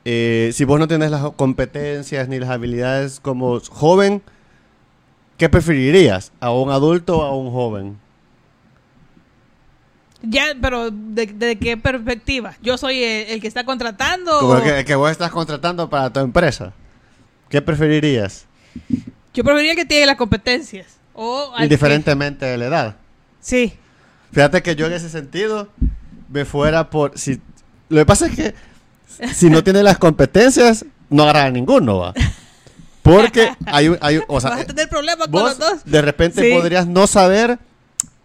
eh, 0.05 0.51
si 0.53 0.63
vos 0.65 0.79
no 0.79 0.87
tenés 0.87 1.11
las 1.11 1.29
competencias 1.31 2.27
ni 2.27 2.39
las 2.39 2.49
habilidades 2.49 3.19
como 3.19 3.59
joven, 3.59 4.21
¿qué 5.37 5.49
preferirías? 5.49 6.31
¿A 6.39 6.51
un 6.51 6.71
adulto 6.71 7.19
o 7.19 7.23
a 7.23 7.35
un 7.35 7.51
joven? 7.51 7.97
Ya, 10.21 10.47
pero 10.61 10.91
¿de, 10.91 11.27
de 11.27 11.57
qué 11.57 11.77
perspectiva? 11.77 12.55
¿Yo 12.61 12.77
soy 12.77 13.01
el, 13.03 13.29
el 13.29 13.41
que 13.41 13.47
está 13.47 13.63
contratando? 13.63 14.37
Como 14.39 14.53
o- 14.53 14.61
que, 14.63 14.83
que 14.83 14.95
vos 14.95 15.09
estás 15.11 15.31
contratando 15.31 15.89
para 15.89 16.11
tu 16.11 16.19
empresa. 16.19 16.73
¿Qué 17.47 17.61
preferirías? 17.61 18.45
Yo 19.33 19.43
preferiría 19.43 19.75
que 19.75 19.85
tiene 19.85 20.05
las 20.05 20.17
competencias. 20.17 20.87
O 21.13 21.53
Indiferentemente 21.61 22.45
de 22.45 22.57
la 22.57 22.65
edad. 22.65 22.95
sí. 23.41 23.73
Fíjate 24.31 24.61
que 24.61 24.75
yo 24.75 24.85
en 24.85 24.93
ese 24.93 25.09
sentido 25.09 25.69
me 26.31 26.45
fuera 26.45 26.91
por... 26.91 27.17
Si, 27.17 27.41
lo 27.89 27.97
que 28.01 28.05
pasa 28.05 28.27
es 28.27 28.35
que 28.35 28.53
si 29.33 29.49
no 29.49 29.63
tiene 29.63 29.83
las 29.83 29.97
competencias, 29.97 30.85
no 31.09 31.23
agarra 31.23 31.49
ninguno, 31.51 31.97
va. 31.99 32.13
Porque 33.01 33.49
hay, 33.65 33.89
un- 33.89 33.97
hay 34.01 34.17
un- 34.17 34.23
o 34.27 34.39
sea, 34.39 34.51
Vas 34.51 34.61
a 34.61 34.65
tener 34.65 34.87
problemas 34.89 35.27
con 35.27 35.43
los 35.43 35.57
dos. 35.57 35.83
de 35.85 36.01
repente 36.01 36.41
Sí. 36.41 36.55
podrías 36.55 36.85
no 36.87 37.07
saber 37.07 37.57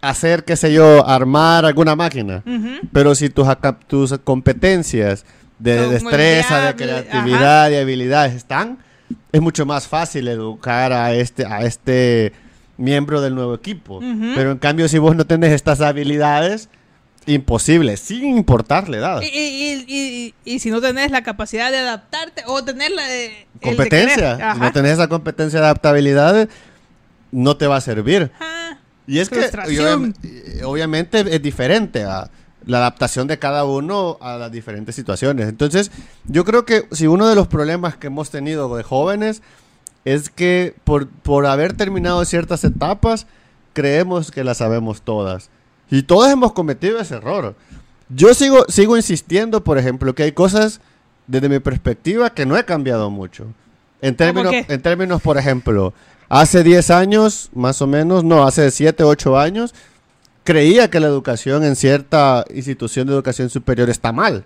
hacer, 0.01 0.43
qué 0.43 0.55
sé 0.55 0.71
yo, 0.73 1.07
armar 1.07 1.65
alguna 1.65 1.95
máquina. 1.95 2.43
Pero 2.93 3.15
si 3.15 3.29
tus, 3.29 3.47
tus 3.87 4.17
competencias 4.23 5.25
de 5.57 5.79
Son 5.79 5.89
destreza, 5.91 6.61
de 6.67 6.75
creatividad 6.75 7.71
y 7.71 7.75
habilidades 7.75 8.35
están, 8.35 8.77
es 9.31 9.41
mucho 9.41 9.65
más 9.65 9.87
fácil 9.87 10.27
educar 10.27 10.91
a 10.93 11.13
este, 11.13 11.45
a 11.45 11.61
este 11.61 12.33
miembro 12.77 13.21
del 13.21 13.33
nuevo 13.33 13.55
equipo. 13.55 14.01
Pero 14.35 14.51
en 14.51 14.57
cambio, 14.59 14.87
si 14.89 14.97
vos 14.99 15.15
no 15.15 15.25
tenés 15.25 15.53
estas 15.53 15.81
habilidades, 15.81 16.69
imposible, 17.27 17.97
sin 17.97 18.37
importar 18.37 18.87
la 18.89 18.97
edad. 18.97 19.21
Y, 19.21 19.25
y- 19.27 19.85
y- 19.87 20.33
y- 20.45 20.53
y 20.55 20.59
si 20.59 20.69
no 20.69 20.81
tenés 20.81 21.11
la 21.11 21.23
capacidad 21.23 21.71
de 21.71 21.79
adaptarte 21.79 22.43
o 22.47 22.63
tener 22.63 22.91
la 22.91 23.07
de, 23.07 23.47
competencia. 23.61 24.53
Si 24.53 24.59
no 24.59 24.71
tenés 24.71 24.93
esa 24.93 25.07
competencia 25.07 25.59
de 25.59 25.65
adaptabilidad, 25.65 26.47
no 27.31 27.57
te 27.57 27.67
va 27.67 27.77
a 27.77 27.81
servir. 27.81 28.31
Ajá. 28.39 28.79
Y 29.07 29.19
es 29.19 29.29
que 29.29 29.39
obviamente 30.63 31.19
es 31.35 31.41
diferente 31.41 32.03
a 32.03 32.29
la 32.65 32.77
adaptación 32.79 33.27
de 33.27 33.37
cada 33.37 33.65
uno 33.65 34.17
a 34.21 34.37
las 34.37 34.51
diferentes 34.51 34.95
situaciones. 34.95 35.47
Entonces, 35.47 35.91
yo 36.25 36.43
creo 36.45 36.65
que 36.65 36.87
si 36.91 37.05
uno 37.07 37.27
de 37.27 37.35
los 37.35 37.47
problemas 37.47 37.95
que 37.97 38.07
hemos 38.07 38.31
tenido 38.31 38.75
de 38.75 38.83
jóvenes 38.83 39.41
es 40.05 40.29
que 40.29 40.75
por, 40.83 41.07
por 41.07 41.45
haber 41.45 41.73
terminado 41.73 42.23
ciertas 42.25 42.63
etapas, 42.63 43.27
creemos 43.73 44.31
que 44.31 44.43
las 44.43 44.57
sabemos 44.57 45.01
todas. 45.03 45.49
Y 45.89 46.03
todos 46.03 46.29
hemos 46.31 46.53
cometido 46.53 46.99
ese 46.99 47.15
error. 47.15 47.55
Yo 48.09 48.33
sigo, 48.33 48.65
sigo 48.67 48.97
insistiendo, 48.97 49.63
por 49.63 49.77
ejemplo, 49.77 50.13
que 50.13 50.23
hay 50.23 50.31
cosas 50.31 50.79
desde 51.27 51.49
mi 51.49 51.59
perspectiva 51.59 52.29
que 52.31 52.45
no 52.45 52.57
he 52.57 52.65
cambiado 52.65 53.09
mucho. 53.09 53.47
En 54.01 54.15
términos, 54.15 54.53
en 54.67 54.81
términos, 54.81 55.21
por 55.21 55.37
ejemplo, 55.37 55.93
hace 56.29 56.63
10 56.63 56.91
años, 56.91 57.49
más 57.53 57.81
o 57.81 57.87
menos, 57.87 58.23
no, 58.23 58.45
hace 58.45 58.69
7, 58.69 59.03
8 59.03 59.39
años, 59.39 59.73
creía 60.43 60.89
que 60.89 60.99
la 60.99 61.07
educación 61.07 61.63
en 61.63 61.75
cierta 61.75 62.45
institución 62.53 63.07
de 63.07 63.13
educación 63.13 63.49
superior 63.49 63.89
está 63.89 64.11
mal. 64.11 64.45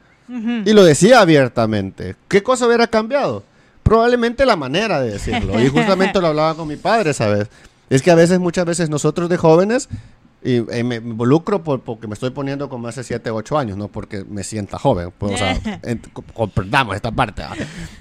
Y 0.64 0.74
lo 0.74 0.84
decía 0.84 1.22
abiertamente. 1.22 2.16
¿Qué 2.28 2.44
cosa 2.44 2.68
hubiera 2.68 2.86
cambiado? 2.86 3.44
Probablemente 3.82 4.46
la 4.46 4.56
manera 4.56 5.02
de 5.02 5.14
decirlo. 5.14 5.60
Y 5.60 5.68
justamente 5.70 6.22
lo 6.22 6.28
hablaba 6.28 6.54
con 6.54 6.68
mi 6.68 6.76
padre, 6.76 7.16
¿sabes? 7.16 7.48
Es 7.90 8.04
que 8.04 8.12
a 8.12 8.16
veces, 8.16 8.40
muchas 8.40 8.66
veces 8.66 8.92
nosotros 8.92 9.28
de 9.28 9.38
jóvenes, 9.38 9.90
y 10.44 10.58
eh, 10.72 10.84
me 10.84 10.96
involucro 10.96 11.64
por, 11.64 11.82
porque 11.82 12.08
me 12.08 12.14
estoy 12.14 12.30
poniendo 12.30 12.70
como 12.70 12.88
hace 12.88 13.04
7, 13.04 13.30
8 13.32 13.58
años, 13.58 13.78
no 13.78 13.88
porque 13.90 14.24
me 14.24 14.44
sienta 14.44 14.80
joven. 14.80 15.12
Pues, 15.18 15.34
o 15.34 15.38
sea, 15.38 15.60
en- 15.84 16.02
co- 16.14 16.24
comprendamos 16.34 16.96
esta 16.96 17.12
parte. 17.12 17.44
¿ah? 17.44 17.54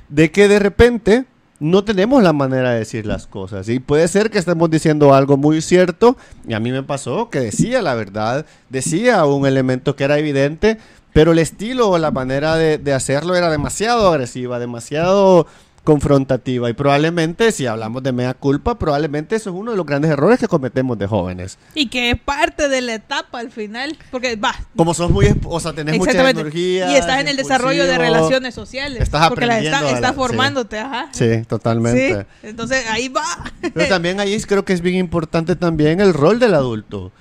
De 0.08 0.30
que 0.30 0.46
de 0.48 0.58
repente 0.58 1.24
no 1.60 1.82
tenemos 1.82 2.22
la 2.22 2.32
manera 2.32 2.70
de 2.70 2.78
decir 2.78 3.04
las 3.06 3.26
cosas. 3.26 3.68
Y 3.68 3.80
puede 3.80 4.06
ser 4.06 4.30
que 4.30 4.38
estemos 4.38 4.70
diciendo 4.70 5.12
algo 5.14 5.36
muy 5.36 5.60
cierto, 5.60 6.16
y 6.46 6.54
a 6.54 6.60
mí 6.60 6.70
me 6.70 6.84
pasó 6.84 7.30
que 7.30 7.40
decía 7.40 7.82
la 7.82 7.94
verdad, 7.96 8.46
decía 8.68 9.24
un 9.24 9.44
elemento 9.44 9.96
que 9.96 10.04
era 10.04 10.18
evidente, 10.18 10.78
pero 11.12 11.32
el 11.32 11.40
estilo 11.40 11.88
o 11.90 11.98
la 11.98 12.12
manera 12.12 12.54
de, 12.54 12.78
de 12.78 12.92
hacerlo 12.94 13.34
era 13.34 13.50
demasiado 13.50 14.08
agresiva, 14.08 14.60
demasiado 14.60 15.48
confrontativa. 15.88 16.68
Y 16.68 16.74
probablemente, 16.74 17.50
si 17.50 17.64
hablamos 17.64 18.02
de 18.02 18.12
mea 18.12 18.34
culpa, 18.34 18.78
probablemente 18.78 19.36
eso 19.36 19.48
es 19.48 19.56
uno 19.56 19.70
de 19.70 19.76
los 19.78 19.86
grandes 19.86 20.10
errores 20.10 20.38
que 20.38 20.46
cometemos 20.46 20.98
de 20.98 21.06
jóvenes. 21.06 21.56
Y 21.74 21.88
que 21.88 22.10
es 22.10 22.20
parte 22.20 22.68
de 22.68 22.82
la 22.82 22.92
etapa 22.92 23.38
al 23.38 23.50
final. 23.50 23.96
Porque 24.10 24.36
va. 24.36 24.54
Como 24.76 24.92
sos 24.92 25.10
muy, 25.10 25.34
o 25.44 25.58
sea, 25.58 25.72
tenés 25.72 25.96
mucha 25.96 26.28
energía. 26.28 26.92
y 26.92 26.96
estás 26.96 27.22
en 27.22 27.28
el 27.28 27.36
desarrollo 27.36 27.86
de 27.86 27.96
relaciones 27.96 28.54
sociales. 28.54 29.00
Estás 29.00 29.30
porque 29.30 29.46
aprendiendo 29.46 29.78
está, 29.78 29.88
a 29.88 29.94
estás 29.94 30.14
formándote, 30.14 30.78
ajá. 30.78 31.08
Sí, 31.12 31.42
totalmente. 31.48 32.26
Sí, 32.42 32.48
Entonces 32.48 32.84
ahí 32.90 33.08
va. 33.08 33.24
Pero 33.72 33.88
también 33.88 34.20
ahí 34.20 34.38
creo 34.42 34.66
que 34.66 34.74
es 34.74 34.82
bien 34.82 34.96
importante 34.96 35.56
también 35.56 36.02
el 36.02 36.12
rol 36.12 36.38
del 36.38 36.52
adulto. 36.52 37.12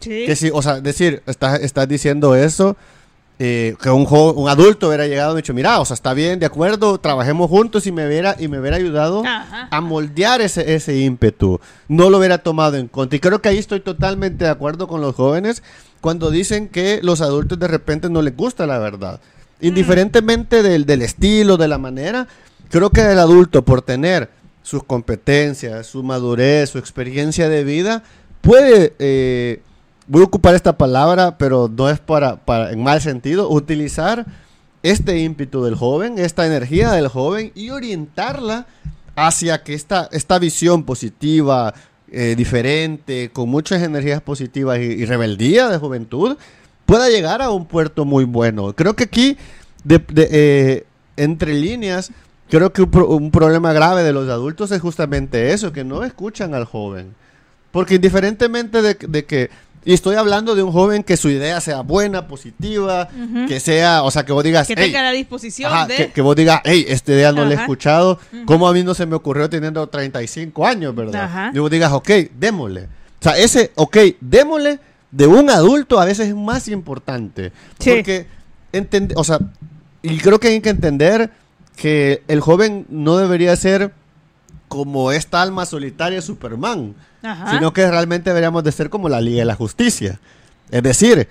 Sí. 0.00 0.24
Que 0.24 0.34
si, 0.34 0.48
o 0.50 0.62
sea, 0.62 0.80
decir, 0.80 1.22
estás, 1.26 1.60
estás 1.60 1.86
diciendo 1.86 2.34
eso, 2.34 2.78
eh, 3.38 3.74
que 3.82 3.90
un, 3.90 4.06
un 4.08 4.48
adulto 4.48 4.88
hubiera 4.88 5.06
llegado 5.06 5.34
y 5.34 5.36
dicho, 5.36 5.54
mira, 5.54 5.80
o 5.80 5.84
sea, 5.84 5.94
está 5.94 6.14
bien, 6.14 6.38
de 6.38 6.46
acuerdo, 6.46 6.98
trabajemos 6.98 7.50
juntos 7.50 7.86
y 7.86 7.92
me 7.92 8.06
hubiera, 8.06 8.36
y 8.38 8.48
me 8.48 8.60
hubiera 8.60 8.76
ayudado 8.76 9.24
Ajá. 9.26 9.68
a 9.70 9.80
moldear 9.80 10.40
ese, 10.40 10.74
ese 10.74 10.98
ímpetu. 10.98 11.60
No 11.88 12.10
lo 12.10 12.18
hubiera 12.18 12.38
tomado 12.38 12.76
en 12.76 12.88
cuenta. 12.88 13.16
Y 13.16 13.20
creo 13.20 13.40
que 13.40 13.48
ahí 13.48 13.58
estoy 13.58 13.80
totalmente 13.80 14.44
de 14.44 14.50
acuerdo 14.50 14.86
con 14.86 15.00
los 15.00 15.14
jóvenes 15.14 15.62
cuando 16.00 16.30
dicen 16.30 16.68
que 16.68 17.00
los 17.02 17.20
adultos 17.20 17.58
de 17.58 17.66
repente 17.66 18.08
no 18.08 18.22
les 18.22 18.36
gusta 18.36 18.66
la 18.66 18.78
verdad. 18.78 19.20
Indiferentemente 19.60 20.62
del, 20.62 20.84
del 20.84 21.02
estilo, 21.02 21.56
de 21.56 21.68
la 21.68 21.78
manera, 21.78 22.28
creo 22.68 22.90
que 22.90 23.00
el 23.00 23.18
adulto 23.18 23.64
por 23.64 23.82
tener 23.82 24.28
sus 24.62 24.84
competencias, 24.84 25.86
su 25.86 26.02
madurez, 26.02 26.70
su 26.70 26.78
experiencia 26.78 27.48
de 27.48 27.64
vida, 27.64 28.02
puede, 28.40 28.94
eh, 28.98 29.62
voy 30.06 30.22
a 30.22 30.26
ocupar 30.26 30.54
esta 30.54 30.76
palabra, 30.76 31.38
pero 31.38 31.70
no 31.74 31.88
es 31.88 31.98
para, 31.98 32.36
para 32.36 32.72
en 32.72 32.82
mal 32.82 33.00
sentido, 33.00 33.48
utilizar 33.48 34.26
este 34.82 35.18
ímpetu 35.20 35.64
del 35.64 35.76
joven, 35.76 36.18
esta 36.18 36.46
energía 36.46 36.92
del 36.92 37.08
joven 37.08 37.52
y 37.54 37.70
orientarla 37.70 38.66
hacia 39.16 39.62
que 39.62 39.74
esta, 39.74 40.08
esta 40.12 40.38
visión 40.38 40.84
positiva, 40.84 41.74
eh, 42.10 42.34
diferente, 42.36 43.30
con 43.32 43.48
muchas 43.48 43.82
energías 43.82 44.20
positivas 44.20 44.78
y, 44.78 45.04
rebeldía 45.06 45.68
de 45.68 45.78
juventud, 45.78 46.36
pueda 46.84 47.08
llegar 47.08 47.40
a 47.40 47.50
un 47.50 47.66
puerto 47.66 48.04
muy 48.04 48.24
bueno. 48.24 48.74
Creo 48.74 48.94
que 48.94 49.04
aquí, 49.04 49.38
eh, 49.88 50.84
entre 51.16 51.54
líneas, 51.54 52.10
creo 52.50 52.72
que 52.72 52.82
un, 52.82 52.90
un 52.94 53.30
problema 53.30 53.72
grave 53.72 54.02
de 54.02 54.12
los 54.12 54.28
adultos 54.28 54.70
es 54.70 54.82
justamente 54.82 55.52
eso, 55.52 55.72
que 55.72 55.84
no 55.84 56.04
escuchan 56.04 56.54
al 56.54 56.66
joven. 56.66 57.14
Porque 57.70 57.96
indiferentemente 57.96 58.82
de, 58.82 58.94
de 58.94 59.24
que, 59.24 59.50
y 59.84 59.92
estoy 59.92 60.16
hablando 60.16 60.54
de 60.54 60.62
un 60.62 60.72
joven 60.72 61.02
que 61.02 61.16
su 61.16 61.28
idea 61.28 61.60
sea 61.60 61.80
buena, 61.82 62.26
positiva, 62.28 63.08
que 63.48 63.60
sea, 63.60 64.02
o 64.02 64.10
sea, 64.10 64.24
que 64.24 64.32
vos 64.32 64.42
digas, 64.44 64.66
que 64.66 64.72
"Ey, 64.74 64.86
tenga 64.92 65.02
la 65.02 65.10
disposición 65.12 65.72
Ajá, 65.72 65.86
de. 65.86 65.96
que, 65.96 66.12
que 66.12 66.20
vos 66.22 66.34
digas, 66.36 66.60
hey, 66.64 66.84
esta 66.88 67.12
idea 67.12 67.32
no 67.32 67.44
la 67.44 67.50
he 67.50 67.54
Ajá. 67.54 67.62
escuchado. 67.64 68.18
¿Cómo 68.46 68.66
a 68.68 68.72
mí 68.72 68.82
no 68.82 68.94
se 68.94 69.06
me 69.06 69.14
ocurrió 69.14 69.48
teniendo 69.50 69.86
35 69.86 70.66
años, 70.66 70.94
verdad? 70.94 71.24
Ajá. 71.24 71.50
Y 71.54 71.58
vos 71.58 71.70
digas, 71.70 71.92
ok, 71.92 72.10
démosle. 72.38 72.82
O 72.84 73.22
sea, 73.22 73.36
ese, 73.38 73.72
ok, 73.74 73.96
démosle 74.20 74.78
de 75.10 75.26
un 75.26 75.48
adulto 75.50 76.00
a 76.00 76.04
veces 76.04 76.28
es 76.28 76.34
más 76.34 76.68
importante. 76.68 77.52
Sí. 77.78 77.90
Porque, 77.90 78.26
o 79.14 79.24
sea, 79.24 79.38
y 80.02 80.18
creo 80.18 80.40
que 80.40 80.48
hay 80.48 80.60
que 80.60 80.70
entender 80.70 81.30
que 81.76 82.22
el 82.28 82.40
joven 82.40 82.86
no 82.88 83.16
debería 83.16 83.54
ser 83.56 83.92
como 84.68 85.12
esta 85.12 85.40
alma 85.42 85.66
solitaria 85.66 86.20
Superman, 86.20 86.94
Ajá. 87.24 87.50
sino 87.52 87.72
que 87.72 87.90
realmente 87.90 88.30
deberíamos 88.30 88.62
de 88.62 88.70
ser 88.72 88.90
como 88.90 89.08
la 89.08 89.20
Liga 89.20 89.40
de 89.40 89.44
la 89.46 89.54
Justicia. 89.56 90.20
Es 90.70 90.82
decir, 90.82 91.26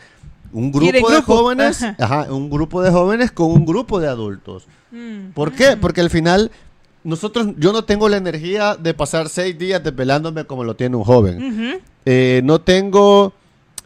un 0.51 0.71
grupo 0.71 0.91
de 0.91 0.99
grupo. 1.01 1.21
jóvenes, 1.37 1.81
Ajá. 1.83 1.95
ajá, 1.99 2.33
un 2.33 2.49
grupo 2.49 2.81
de 2.81 2.91
jóvenes 2.91 3.31
con 3.31 3.51
un 3.51 3.65
grupo 3.65 3.99
de 3.99 4.07
adultos. 4.07 4.65
Mm. 4.91 5.29
¿Por 5.33 5.51
qué? 5.53 5.77
Porque 5.77 6.01
al 6.01 6.09
final 6.09 6.51
nosotros, 7.03 7.47
yo 7.57 7.73
no 7.73 7.83
tengo 7.83 8.07
la 8.09 8.17
energía 8.17 8.75
de 8.75 8.93
pasar 8.93 9.29
seis 9.29 9.57
días 9.57 9.83
desvelándome 9.83 10.45
como 10.45 10.63
lo 10.63 10.75
tiene 10.75 10.95
un 10.95 11.03
joven. 11.03 11.81
Eh, 12.05 12.41
no 12.43 12.61
tengo 12.61 13.33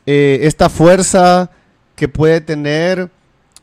eh, 0.06 0.40
esta 0.44 0.70
fuerza 0.70 1.50
que 1.96 2.08
puede 2.08 2.42
tener 2.42 3.10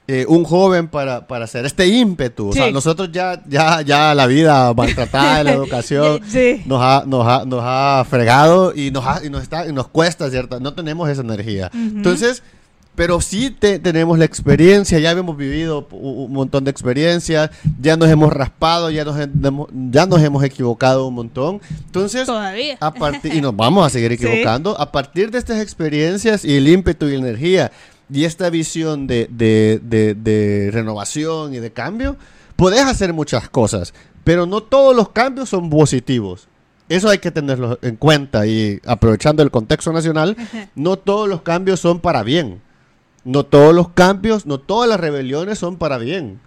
eh, 0.06 0.26
un 0.28 0.44
joven 0.44 0.88
para, 0.88 1.26
para 1.26 1.44
hacer 1.46 1.64
este 1.64 1.86
ímpetu. 1.86 2.48
O 2.50 2.52
sea, 2.52 2.70
nosotros 2.70 3.10
ya, 3.10 3.42
ya, 3.48 3.80
ya 3.82 4.14
la 4.14 4.26
vida 4.26 4.72
maltratada 4.74 5.38
de 5.38 5.44
la 5.44 5.52
educación 5.54 6.20
Sí. 6.28 6.62
nos 6.66 6.82
ha, 6.82 7.04
nos 7.06 7.26
ha, 7.26 7.44
nos 7.46 7.60
ha 7.64 8.04
fregado 8.08 8.74
y 8.76 8.90
nos, 8.90 9.06
ha- 9.06 9.24
y 9.24 9.30
nos, 9.30 9.42
está, 9.42 9.66
y 9.66 9.72
nos 9.72 9.88
cuesta, 9.88 10.28
¿cierto? 10.30 10.60
No 10.60 10.74
tenemos 10.74 11.08
esa 11.08 11.22
energía. 11.22 11.70
Entonces, 11.74 12.42
pero 12.94 13.20
sí 13.20 13.50
te- 13.50 13.80
tenemos 13.80 14.18
la 14.18 14.24
experiencia, 14.24 14.98
ya 15.00 15.10
hemos 15.10 15.36
vivido 15.36 15.88
u- 15.90 16.24
un 16.26 16.32
montón 16.32 16.62
de 16.64 16.70
experiencias, 16.70 17.50
ya 17.80 17.96
nos 17.96 18.08
hemos 18.08 18.32
raspado, 18.32 18.90
ya 18.90 19.04
nos, 19.04 19.16
hemos- 19.18 19.68
ya 19.90 20.06
nos 20.06 20.22
hemos 20.22 20.44
equivocado 20.44 21.06
un 21.08 21.14
montón. 21.14 21.60
Entonces, 21.86 22.26
Todavía. 22.26 22.76
a 22.80 22.92
y 23.24 23.40
nos 23.40 23.56
vamos 23.56 23.84
a 23.86 23.90
seguir 23.90 24.10
Sí. 24.18 24.24
equivocando, 24.26 24.78
a 24.78 24.92
partir 24.92 25.30
de 25.30 25.38
estas 25.38 25.60
experiencias 25.60 26.44
y 26.44 26.56
el 26.56 26.68
ímpetu 26.68 27.06
y 27.06 27.12
la 27.12 27.18
energía 27.18 27.72
y 28.10 28.24
esta 28.24 28.50
visión 28.50 29.06
de, 29.06 29.28
de- 29.30 29.80
de- 29.82 30.14
de 30.14 30.70
renovación 30.72 31.54
y 31.54 31.58
de 31.58 31.72
cambio, 31.72 32.16
podés 32.56 32.82
hacer 32.82 33.12
muchas 33.12 33.48
cosas, 33.48 33.94
pero 34.24 34.46
no 34.46 34.62
todos 34.62 34.94
los 34.94 35.10
cambios 35.10 35.48
son 35.48 35.70
positivos. 35.70 36.48
Eso 36.88 37.08
hay 37.08 37.18
que 37.18 37.30
tenerlo 37.30 37.78
en 37.82 37.96
cuenta 37.96 38.46
y 38.46 38.78
aprovechando 38.86 39.42
el 39.42 39.50
contexto 39.50 39.90
nacional, 39.92 40.36
no 40.74 40.96
todos 40.98 41.28
los 41.28 41.40
cambios 41.42 41.80
son 41.80 41.98
para 42.00 42.22
bien. 42.22 42.60
No 43.24 43.42
todos 43.46 43.74
los 43.74 43.88
cambios, 43.88 44.44
no 44.44 44.60
todas 44.60 44.86
las 44.86 45.00
rebeliones 45.00 45.58
son 45.58 45.76
para 45.76 45.96
bien. 45.96 46.40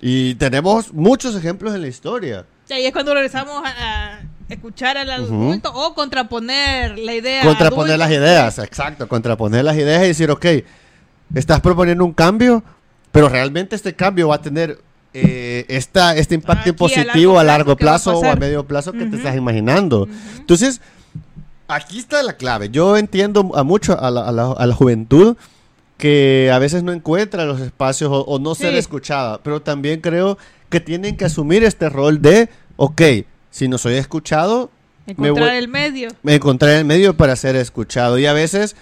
Y 0.00 0.36
tenemos 0.36 0.92
muchos 0.92 1.34
ejemplos 1.34 1.74
en 1.74 1.82
la 1.82 1.88
historia. 1.88 2.46
Y 2.70 2.74
ahí 2.74 2.86
es 2.86 2.92
cuando 2.92 3.12
regresamos 3.12 3.60
a, 3.64 4.18
a 4.18 4.20
escuchar 4.48 4.96
al 4.98 5.10
adulto 5.10 5.72
o 5.74 5.94
contraponer 5.94 6.96
la 6.98 7.14
idea. 7.16 7.42
Contraponer 7.42 7.94
adulta. 7.94 7.96
las 7.98 8.10
ideas, 8.12 8.58
exacto, 8.60 9.08
contraponer 9.08 9.64
las 9.64 9.76
ideas 9.76 10.04
y 10.04 10.06
decir, 10.08 10.30
ok, 10.30 10.46
estás 11.34 11.60
proponiendo 11.60 12.04
un 12.04 12.12
cambio, 12.12 12.62
pero 13.10 13.28
realmente 13.28 13.76
este 13.76 13.94
cambio 13.94 14.28
va 14.28 14.36
a 14.36 14.42
tener 14.42 14.78
eh, 15.14 15.64
esta, 15.68 16.16
este 16.16 16.34
impacto 16.34 16.62
Aquí 16.62 16.70
a 16.70 16.74
positivo 16.76 17.38
a 17.38 17.44
largo 17.44 17.76
plazo, 17.76 18.12
¿qué 18.12 18.14
va 18.14 18.18
a 18.18 18.20
plazo 18.22 18.28
o 18.28 18.32
a 18.32 18.36
medio 18.36 18.66
plazo 18.66 18.92
que 18.92 19.04
te 19.06 19.16
estás 19.16 19.36
imaginando. 19.36 20.08
Entonces, 20.38 20.80
aquí 21.68 21.98
está 21.98 22.22
la 22.22 22.34
clave. 22.34 22.70
Yo 22.70 22.96
entiendo 22.96 23.52
a 23.54 23.62
mucho 23.62 23.98
a 23.98 24.10
la, 24.10 24.28
a 24.28 24.32
la- 24.32 24.52
a 24.52 24.66
la 24.66 24.74
juventud 24.74 25.36
que 25.98 26.50
a 26.52 26.58
veces 26.58 26.82
no 26.82 26.92
encuentra 26.92 27.44
los 27.44 27.60
espacios 27.60 28.10
o, 28.10 28.22
o 28.22 28.38
no 28.38 28.54
ser 28.54 28.74
escuchada, 28.74 29.38
pero 29.42 29.62
también 29.62 30.00
creo 30.00 30.36
que 30.68 30.80
tienen 30.80 31.16
que 31.16 31.26
asumir 31.26 31.62
este 31.64 31.88
rol 31.88 32.20
de, 32.20 32.48
ok, 32.76 33.02
si 33.50 33.68
no 33.68 33.78
soy 33.78 33.94
escuchado, 33.94 34.70
me 35.16 35.28
Encontrar 35.28 35.54
el 35.56 35.68
medio. 35.68 36.08
me 36.22 36.34
encontré 36.36 36.72
en 36.72 36.78
el 36.78 36.84
medio 36.86 37.16
para 37.16 37.36
ser 37.36 37.54
escuchado. 37.56 38.18
Y 38.18 38.26
a 38.26 38.32
veces, 38.32 38.74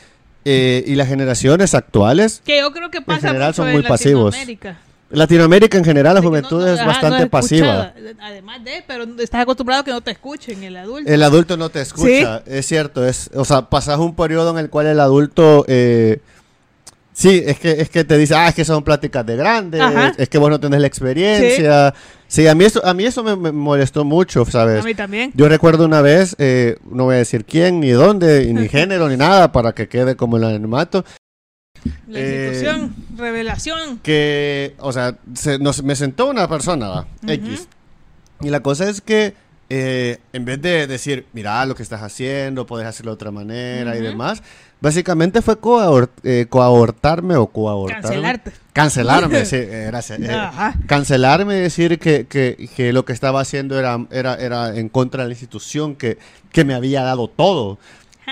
eh, 0.45 0.85
y 0.87 0.95
las 0.95 1.09
generaciones 1.09 1.75
actuales, 1.75 2.41
Que 2.45 2.61
yo 2.61 2.73
creo 2.73 2.91
que 2.91 3.01
pasa 3.01 3.29
general 3.29 3.55
son 3.55 3.69
en 3.69 3.75
muy 3.75 3.83
pasivos. 3.83 4.35
Latinoamérica. 5.11 5.77
En 5.77 5.85
general, 5.85 6.15
la 6.15 6.23
juventud 6.23 6.61
no- 6.61 6.69
es 6.69 6.79
ajá, 6.79 6.87
bastante 6.89 7.19
no 7.19 7.25
es 7.25 7.31
pasiva. 7.31 7.93
Además 8.21 8.63
de, 8.63 8.85
pero 8.87 9.05
estás 9.19 9.43
acostumbrado 9.43 9.83
a 9.83 9.85
que 9.85 9.91
no 9.91 10.01
te 10.01 10.13
escuchen 10.13 10.63
el 10.63 10.77
adulto. 10.77 11.11
El 11.11 11.23
adulto 11.25 11.57
no 11.57 11.69
te 11.69 11.81
escucha, 11.81 12.43
es 12.47 12.67
cierto. 12.67 13.05
Es, 13.05 13.29
o 13.35 13.45
sea, 13.45 13.63
pasas 13.69 13.99
un 13.99 14.15
periodo 14.15 14.51
en 14.53 14.59
el 14.59 14.71
cual 14.71 14.87
el 14.87 15.01
adulto 15.01 15.65
eh, 15.67 16.21
Sí, 17.21 17.43
es 17.45 17.59
que, 17.59 17.73
es 17.73 17.91
que 17.91 18.03
te 18.03 18.17
dice, 18.17 18.35
ah, 18.35 18.49
es 18.49 18.55
que 18.55 18.65
son 18.65 18.83
pláticas 18.83 19.27
de 19.27 19.37
grandes, 19.37 19.79
Ajá. 19.81 20.15
es 20.17 20.27
que 20.31 20.39
vos 20.39 20.49
no 20.49 20.59
tenés 20.59 20.81
la 20.81 20.87
experiencia. 20.87 21.93
Sí, 22.27 22.47
a 22.47 22.55
mí 22.55 22.65
eso, 22.65 22.83
a 22.87 22.95
mí 22.95 23.05
eso 23.05 23.23
me, 23.23 23.37
me 23.37 23.53
molestó 23.53 24.05
mucho, 24.05 24.47
¿sabes? 24.47 24.81
A 24.81 24.85
mí 24.87 24.95
también. 24.95 25.31
Yo 25.35 25.47
recuerdo 25.47 25.85
una 25.85 26.01
vez, 26.01 26.35
eh, 26.39 26.79
no 26.91 27.05
voy 27.05 27.17
a 27.17 27.19
decir 27.19 27.45
quién, 27.45 27.79
ni 27.81 27.91
dónde, 27.91 28.45
y 28.45 28.55
ni 28.55 28.69
género, 28.71 29.07
ni 29.11 29.19
nada, 29.19 29.53
para 29.53 29.73
que 29.75 29.87
quede 29.87 30.17
como 30.17 30.39
el 30.39 30.45
anonimato, 30.45 31.05
La 32.09 32.19
eh, 32.21 32.47
institución, 32.53 32.95
revelación. 33.19 33.99
que, 33.99 34.75
o 34.79 34.91
sea, 34.91 35.19
se- 35.35 35.59
nos, 35.59 35.83
me 35.83 35.97
sentó 35.97 36.27
una 36.31 36.49
persona, 36.49 36.89
¿va? 36.89 37.01
Ujú. 37.23 37.33
X. 37.33 37.69
Y 38.41 38.49
la 38.49 38.61
cosa 38.61 38.89
es 38.89 39.03
que, 39.03 39.35
eh, 39.69 40.19
en 40.33 40.45
vez 40.47 40.63
de 40.63 40.87
decir, 40.87 41.27
mira 41.35 41.65
lo 41.67 41.75
que 41.75 41.83
estás 41.83 42.01
haciendo, 42.03 42.65
puedes 42.65 42.87
hacerlo 42.87 43.11
de 43.13 43.15
otra 43.17 43.31
manera 43.31 43.95
y 43.95 43.99
Ujú. 43.99 44.09
demás, 44.09 44.43
básicamente 44.81 45.43
fue 45.43 45.59
coahor- 45.61 46.11
eh, 46.23 46.47
coahortarme 46.49 47.37
o 47.37 47.47
coahortarme. 47.47 48.03
Cancelarte. 48.03 48.53
Cancelarme, 48.73 49.45
sí, 49.47 49.57
gracias. 49.59 50.21
eh, 50.23 50.39
cancelarme 50.87 51.57
y 51.59 51.61
decir 51.61 51.99
que, 51.99 52.27
que- 52.27 52.69
que 52.77 52.93
lo 52.93 53.05
que 53.05 53.13
estaba 53.13 53.41
haciendo 53.41 53.79
era, 53.79 53.99
era, 54.11 54.35
era 54.37 54.77
en 54.77 54.89
contra 54.89 55.23
de 55.25 55.29
la 55.29 55.33
institución 55.35 55.97
que, 55.97 56.19
que 56.53 56.65
me 56.65 56.75
había 56.75 57.03
dado 57.03 57.29
todo. 57.29 57.79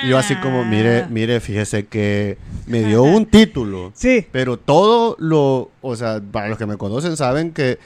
Y 0.05 0.11
yo 0.11 0.19
así 0.19 0.37
como, 0.37 0.65
mire, 0.65 1.01
Ah. 1.03 1.09
mire, 1.11 1.41
fíjese 1.41 1.87
que 1.87 2.39
me 2.67 2.85
dio 2.85 3.03
un 3.03 3.27
título. 3.27 3.91
Sí. 3.97 4.25
Pero 4.31 4.57
todo 4.57 5.17
lo, 5.19 5.71
o 5.81 5.97
sea, 5.97 6.21
para 6.31 6.49
los 6.49 6.57
que 6.57 6.67
me 6.67 6.77
conocen 6.77 7.17
saben 7.17 7.51
que, 7.53 7.81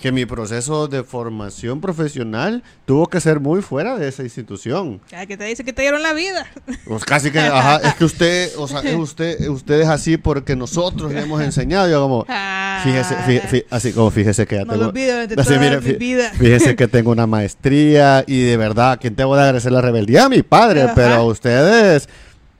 que 0.00 0.12
mi 0.12 0.26
proceso 0.26 0.86
de 0.88 1.02
formación 1.02 1.80
profesional 1.80 2.62
tuvo 2.84 3.06
que 3.06 3.20
ser 3.20 3.40
muy 3.40 3.62
fuera 3.62 3.96
de 3.96 4.08
esa 4.08 4.22
institución. 4.22 5.00
Que 5.26 5.36
te 5.36 5.44
dice 5.44 5.64
que 5.64 5.72
te 5.72 5.82
dieron 5.82 6.02
la 6.02 6.12
vida. 6.12 6.46
Pues 6.86 7.04
casi 7.04 7.30
que, 7.30 7.38
ajá, 7.38 7.76
es 7.88 7.94
que 7.94 8.04
usted, 8.04 8.50
o 8.58 8.68
sea, 8.68 8.80
es 8.80 8.94
usted, 8.96 9.48
usted 9.48 9.80
es 9.80 9.88
así 9.88 10.16
porque 10.18 10.56
nosotros 10.56 11.12
le 11.12 11.20
hemos 11.22 11.40
enseñado. 11.40 11.88
Yo 11.88 12.02
como, 12.02 12.26
fíjese, 12.82 13.14
fí- 13.26 13.42
fí- 13.42 13.64
así 13.70 13.92
como 13.92 14.10
fíjese 14.10 14.46
que 14.46 14.56
ya 14.56 14.64
No 14.64 14.72
tengo, 14.72 14.82
lo 14.84 14.88
olvido 14.90 15.26
de 15.26 15.34
así, 15.40 15.58
mire, 15.58 15.80
mi 15.80 15.90
fí- 15.92 15.98
vida. 15.98 16.30
fíjese 16.32 16.76
que 16.76 16.86
tengo 16.88 17.10
una 17.10 17.26
maestría 17.26 18.24
y 18.26 18.42
de 18.42 18.56
verdad, 18.56 18.98
¿quién 19.00 19.14
te 19.14 19.24
voy 19.24 19.38
a 19.38 19.42
agradecer 19.44 19.72
la 19.72 19.80
rebeldía? 19.80 20.26
A 20.26 20.28
mi 20.28 20.42
padre, 20.42 20.82
Ajá. 20.82 20.94
pero 20.94 21.24
ustedes 21.24 22.08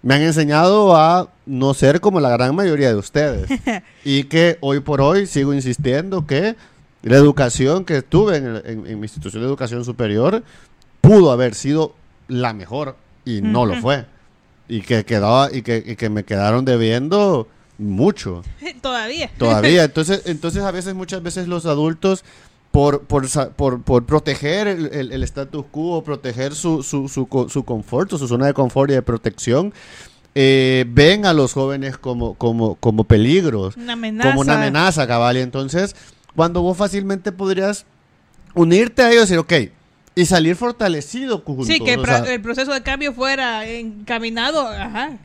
me 0.02 0.14
han 0.14 0.22
enseñado 0.22 0.96
a 0.96 1.28
no 1.46 1.74
ser 1.74 2.00
como 2.00 2.20
la 2.20 2.30
gran 2.30 2.54
mayoría 2.54 2.88
de 2.88 2.94
ustedes. 2.96 3.48
y 4.04 4.24
que 4.24 4.56
hoy 4.60 4.80
por 4.80 5.00
hoy 5.00 5.26
sigo 5.26 5.52
insistiendo 5.52 6.26
que 6.26 6.56
la 7.04 7.16
educación 7.16 7.84
que 7.84 8.02
tuve 8.02 8.36
en, 8.38 8.46
en- 8.64 8.86
en 8.86 9.00
mi 9.00 9.04
institución 9.04 9.42
de 9.42 9.48
educación 9.48 9.84
superior 9.84 10.42
pudo 11.00 11.30
haber 11.32 11.54
sido 11.54 11.94
la 12.28 12.52
mejor 12.52 12.96
y 13.24 13.40
no 13.42 13.66
lo 13.66 13.74
fue. 13.76 14.06
Y 14.68 14.80
que, 14.80 15.04
quedaba, 15.04 15.50
y, 15.52 15.62
que, 15.62 15.82
y 15.86 15.96
que 15.96 16.08
me 16.08 16.24
quedaron 16.24 16.64
debiendo 16.64 17.46
mucho 17.78 18.42
Todavía. 18.80 19.30
todavía. 19.38 19.84
Entonces, 19.90 20.22
entonces 20.26 20.62
a 20.62 20.70
veces, 20.70 20.94
muchas 20.94 21.22
veces 21.22 21.46
los 21.48 21.66
adultos, 21.66 22.24
por, 22.70 23.02
por, 23.02 23.28
por, 23.52 23.82
por 23.82 24.04
proteger 24.06 24.66
el, 24.66 24.86
el- 24.86 25.12
el 25.12 25.22
status 25.24 25.64
quo, 25.70 26.02
proteger 26.02 26.54
su, 26.54 26.82
su, 26.82 27.08
su, 27.08 27.28
su 27.50 27.64
confort, 27.64 28.10
su 28.10 28.26
zona 28.26 28.46
de 28.46 28.54
confort 28.54 28.90
y 28.90 28.94
de 28.94 29.02
protección, 29.02 29.72
eh, 30.34 30.84
ven 30.88 31.26
a 31.26 31.32
los 31.32 31.52
jóvenes 31.52 31.96
como, 31.98 32.34
como, 32.34 32.74
como 32.76 33.04
peligros, 33.04 33.76
Una 33.76 33.92
amenaza. 33.92 34.30
como 34.30 34.40
una 34.40 34.56
amenaza, 34.56 35.06
cabal. 35.06 35.36
Y 35.36 35.40
entonces, 35.40 35.94
cuando 36.36 36.62
vos 36.62 36.76
fácilmente 36.76 37.32
podrías 37.32 37.84
unirte 38.54 39.02
a 39.02 39.10
ellos 39.10 39.30
y 39.30 39.34
decir, 39.34 39.38
ok, 39.38 39.52
y 40.16 40.26
salir 40.26 40.54
fortalecido 40.56 41.40
juntos. 41.44 41.66
Sí, 41.66 41.80
que 41.80 41.94
el, 41.94 42.04
sea, 42.04 42.24
proceso 42.42 42.72
de 42.72 42.82
cambio 42.82 43.12
fuera 43.12 43.66
encaminado, 43.68 44.66
ajá. 44.68 45.18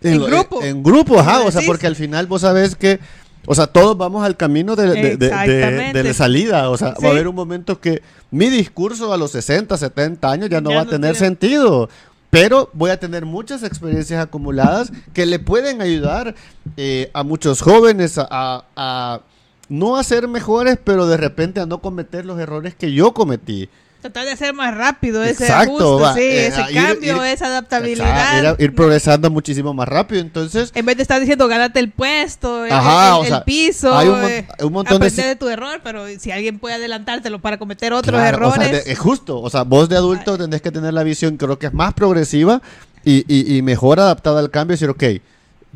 En, 0.00 0.22
grupo. 0.22 0.62
En, 0.62 0.82
grupo, 0.82 1.18
ajá. 1.18 1.40
O 1.40 1.50
sea, 1.50 1.62
porque 1.66 1.86
al 1.88 1.96
final 1.96 2.26
vos 2.28 2.42
sabés 2.42 2.76
que, 2.76 3.00
o 3.46 3.54
sea, 3.56 3.66
todos 3.66 3.96
vamos 3.98 4.24
al 4.24 4.36
camino 4.36 4.76
de, 4.76 5.16
de- 5.16 6.04
la 6.04 6.14
salida. 6.14 6.70
O 6.70 6.76
sea, 6.76 6.94
Sí. 6.94 7.02
va 7.02 7.08
a 7.08 7.12
haber 7.12 7.26
un 7.26 7.34
momento 7.34 7.80
que 7.80 8.00
mi 8.30 8.48
discurso 8.48 9.12
a 9.12 9.16
los 9.16 9.32
60, 9.32 9.76
70 9.76 10.30
años 10.30 10.50
ya 10.50 10.60
no 10.60 10.70
Ya 10.70 10.76
va 10.76 10.82
a 10.82 10.86
tener 10.86 11.14
tiene- 11.14 11.26
sentido. 11.26 11.88
Pero 12.30 12.68
voy 12.74 12.90
a 12.90 13.00
tener 13.00 13.24
muchas 13.24 13.62
experiencias 13.62 14.22
acumuladas 14.22 14.92
que 15.14 15.24
le 15.26 15.38
pueden 15.38 15.80
ayudar 15.80 16.34
eh, 16.76 17.10
a 17.14 17.22
muchos 17.24 17.60
jóvenes 17.62 18.18
a, 18.18 18.28
a- 18.30 18.64
a 18.76 19.20
no 19.68 19.96
a 19.96 20.04
ser 20.04 20.28
mejores, 20.28 20.78
pero 20.82 21.06
de 21.06 21.16
repente 21.16 21.60
a 21.60 21.66
no 21.66 21.80
cometer 21.80 22.24
los 22.24 22.38
errores 22.40 22.74
que 22.74 22.92
yo 22.92 23.12
cometí. 23.14 23.68
Tratar 24.00 24.26
de 24.26 24.30
hacer 24.30 24.54
más 24.54 24.72
rápido 24.76 25.24
ese 25.24 25.42
Exacto, 25.44 25.98
ajuste, 25.98 26.02
va, 26.04 26.14
sí, 26.14 26.20
eh, 26.20 26.46
ese 26.46 26.60
ir- 26.72 26.74
cambio, 26.86 27.16
ir- 27.16 27.32
esa 27.32 27.46
O 27.46 27.48
adaptabilidad. 27.48 28.56
ir, 28.58 28.64
ir 28.64 28.74
progresando 28.74 29.28
muchísimo 29.28 29.74
más 29.74 29.88
rápido. 29.88 30.20
Entonces, 30.20 30.70
En 30.76 30.86
vez 30.86 30.96
de 30.96 31.02
estar 31.02 31.18
diciendo, 31.18 31.48
gánate 31.48 31.80
el 31.80 31.90
puesto, 31.90 32.64
el- 32.64 32.72
Ajá, 32.72 33.08
el, 33.08 33.12
o 33.14 33.22
el 33.24 33.28
sea, 33.28 33.44
piso, 33.44 33.98
hay 33.98 34.06
un 34.08 34.22
eh, 34.22 34.46
un 34.62 34.72
montón 34.72 35.00
de 35.00 35.06
aprender 35.08 35.24
si- 35.24 35.28
de, 35.28 35.34
tu 35.36 35.48
error, 35.48 35.80
pero 35.82 36.06
si 36.20 36.30
alguien 36.30 36.60
puede 36.60 36.76
adelantártelo 36.76 37.40
para 37.40 37.58
cometer 37.58 37.92
otros 37.92 38.14
Claro, 38.14 38.48
o 38.48 38.52
sea, 38.54 38.64
errores, 38.66 38.84
de- 38.84 38.92
es 38.92 38.98
justo. 39.00 39.40
O 39.40 39.50
sea, 39.50 39.64
vos 39.64 39.88
de 39.88 39.96
adulto 39.96 40.38
tenés 40.38 40.62
que 40.62 40.70
tener 40.70 40.94
la 40.94 41.02
visión, 41.02 41.36
creo 41.36 41.58
que 41.58 41.66
es 41.66 41.74
más 41.74 41.92
progresiva 41.92 42.62
y, 43.04 43.24
y- 43.26 43.56
y 43.56 43.62
mejor 43.62 43.98
adaptada 43.98 44.38
al 44.38 44.50
cambio. 44.52 44.74
Decir, 44.74 44.90
ok, 44.90 45.02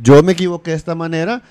yo 0.00 0.22
me 0.22 0.32
equivoqué 0.32 0.70
de 0.70 0.76
esta 0.76 0.94
manera 0.94 1.42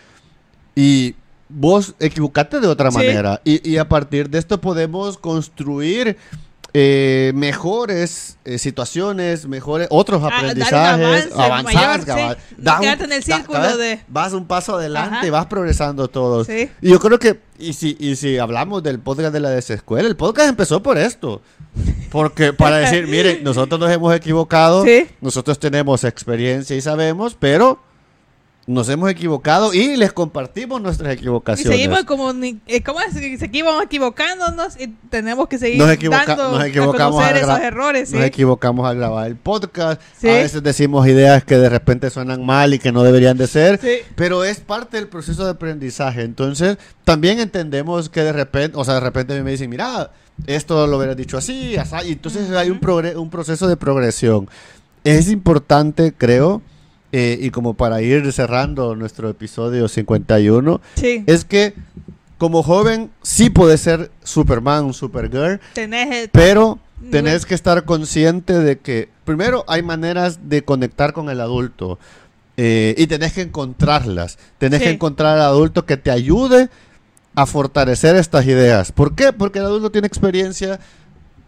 y 0.73 1.15
vos 1.53 1.93
equivocate 1.99 2.59
de 2.59 2.67
otra 2.67 2.91
Sí. 2.91 2.97
manera. 2.97 3.41
Y, 3.43 3.69
y 3.69 3.77
a 3.77 3.87
partir 3.89 4.29
de 4.29 4.39
esto 4.39 4.59
podemos 4.61 5.17
construir 5.17 6.17
eh, 6.73 7.33
mejores 7.35 8.37
eh, 8.45 8.57
situaciones, 8.57 9.45
mejores 9.45 9.87
otros 9.91 10.23
Ah, 10.23 10.27
aprendizajes, 10.37 10.73
avance 11.33 11.33
avanzar, 11.33 11.63
mayor, 11.99 12.05
cabal. 12.05 12.37
sí. 12.49 12.55
Da 12.57 12.71
No 12.71 12.77
un- 12.77 12.81
quedarte 12.83 13.03
en 13.03 13.11
el 13.11 13.19
da- 13.23 13.35
círculo 13.37 13.59
¿sabes? 13.59 13.77
de- 13.77 13.99
Vas 14.07 14.31
un 14.33 14.45
paso 14.47 14.75
adelante 14.77 15.17
Ajá. 15.17 15.27
y 15.27 15.29
vas 15.29 15.45
progresando 15.47 16.07
todos. 16.07 16.47
Sí. 16.47 16.69
Y 16.81 16.89
yo 16.91 16.99
creo 17.01 17.19
que, 17.19 17.41
y 17.59 17.73
si, 17.73 17.97
y 17.99 18.15
si 18.15 18.37
hablamos 18.37 18.83
del 18.83 18.99
podcast 18.99 19.33
de 19.33 19.41
la 19.41 19.49
desescuela, 19.49 20.07
el 20.07 20.15
podcast 20.15 20.47
empezó 20.47 20.81
por 20.81 20.97
esto. 20.97 21.41
Porque 22.09 22.53
para 22.53 22.77
decir, 22.77 23.05
miren, 23.09 23.43
nosotros 23.43 23.77
nos 23.77 23.91
hemos 23.91 24.15
equivocado, 24.15 24.85
nosotros 25.19 25.59
tenemos 25.59 26.05
experiencia 26.05 26.73
y 26.75 26.79
sabemos, 26.81 27.35
pero 27.37 27.79
nos 28.71 28.89
hemos 28.89 29.09
equivocado 29.09 29.73
y 29.73 29.95
les 29.95 30.13
compartimos 30.13 30.81
nuestras 30.81 31.11
y 31.11 31.13
equivocaciones. 31.13 31.77
seguimos 31.77 32.03
como, 32.05 32.31
eh, 32.31 32.83
¿cómo 32.83 32.99
es? 33.01 33.13
Seguimos 33.13 33.83
equivocándonos 33.83 34.79
y 34.79 34.87
tenemos 35.09 35.47
que 35.47 35.57
seguir 35.57 35.77
Nos, 35.77 35.97
dando 35.99 36.51
nos 36.57 36.65
equivocamos 36.65 37.23
a 37.23 37.27
conocer 37.27 37.37
esos 37.37 37.59
errores, 37.59 38.09
sí. 38.09 38.15
Nos 38.15 38.25
equivocamos 38.25 38.87
al 38.87 38.97
grabar 38.97 39.27
el 39.27 39.35
podcast. 39.35 40.01
Sí. 40.17 40.29
A 40.29 40.33
veces 40.33 40.63
decimos 40.63 41.07
ideas 41.07 41.43
que 41.43 41.57
de 41.57 41.69
repente 41.69 42.09
suenan 42.09 42.45
mal 42.45 42.73
y 42.73 42.79
que 42.79 42.91
no 42.91 43.03
deberían 43.03 43.37
de 43.37 43.47
ser. 43.47 43.79
Sí. 43.79 43.97
Pero 44.15 44.43
es 44.43 44.59
parte 44.59 44.97
del 44.97 45.07
proceso 45.07 45.43
de 45.43 45.51
aprendizaje. 45.51 46.23
Entonces, 46.23 46.77
también 47.03 47.39
entendemos 47.39 48.09
que 48.09 48.21
de 48.23 48.33
repente, 48.33 48.77
o 48.77 48.85
sea, 48.85 48.95
de 48.95 48.99
repente 49.01 49.33
a 49.33 49.37
mí 49.37 49.43
me 49.43 49.51
dicen, 49.51 49.69
mira, 49.69 50.11
esto 50.47 50.87
lo 50.87 50.97
hubieras 50.97 51.17
dicho 51.17 51.37
así, 51.37 51.75
así. 51.77 51.95
Y 52.07 52.11
entonces 52.13 52.49
hay 52.51 52.69
un, 52.69 52.79
un 53.15 53.29
proceso 53.29 53.67
de 53.67 53.77
progresión. 53.77 54.49
Es 55.03 55.29
importante, 55.29 56.13
creo, 56.15 56.61
eh, 57.11 57.37
y 57.41 57.49
como 57.49 57.73
para 57.73 58.01
ir 58.01 58.31
cerrando 58.33 58.95
nuestro 58.95 59.29
episodio 59.29 59.87
51, 59.87 60.81
Sí. 60.95 61.23
es 61.27 61.45
que 61.45 61.73
como 62.37 62.63
joven 62.63 63.11
sí 63.21 63.49
puedes 63.49 63.81
ser 63.81 64.11
Superman, 64.23 64.93
Supergirl, 64.93 65.59
Tenés 65.73 66.29
pero 66.31 66.79
tenés 67.11 67.43
Nivel- 67.43 67.47
que 67.47 67.53
estar 67.55 67.83
consciente 67.85 68.53
de 68.59 68.79
que, 68.79 69.09
primero, 69.25 69.63
hay 69.67 69.81
maneras 69.83 70.49
de 70.49 70.63
conectar 70.63 71.13
con 71.13 71.29
el 71.29 71.39
adulto 71.41 71.99
eh, 72.57 72.93
y 72.97 73.07
tenés 73.07 73.33
que 73.33 73.41
encontrarlas. 73.41 74.37
Tenés 74.57 74.79
Sí. 74.79 74.85
que 74.85 74.91
encontrar 74.91 75.35
al 75.37 75.41
adulto 75.45 75.85
que 75.85 75.97
te 75.97 76.11
ayude 76.11 76.69
a 77.33 77.45
fortalecer 77.45 78.15
estas 78.17 78.45
ideas. 78.45 78.91
¿Por 78.91 79.15
qué? 79.15 79.31
Porque 79.33 79.59
el 79.59 79.65
adulto 79.65 79.89
tiene 79.91 80.05
experiencia. 80.07 80.79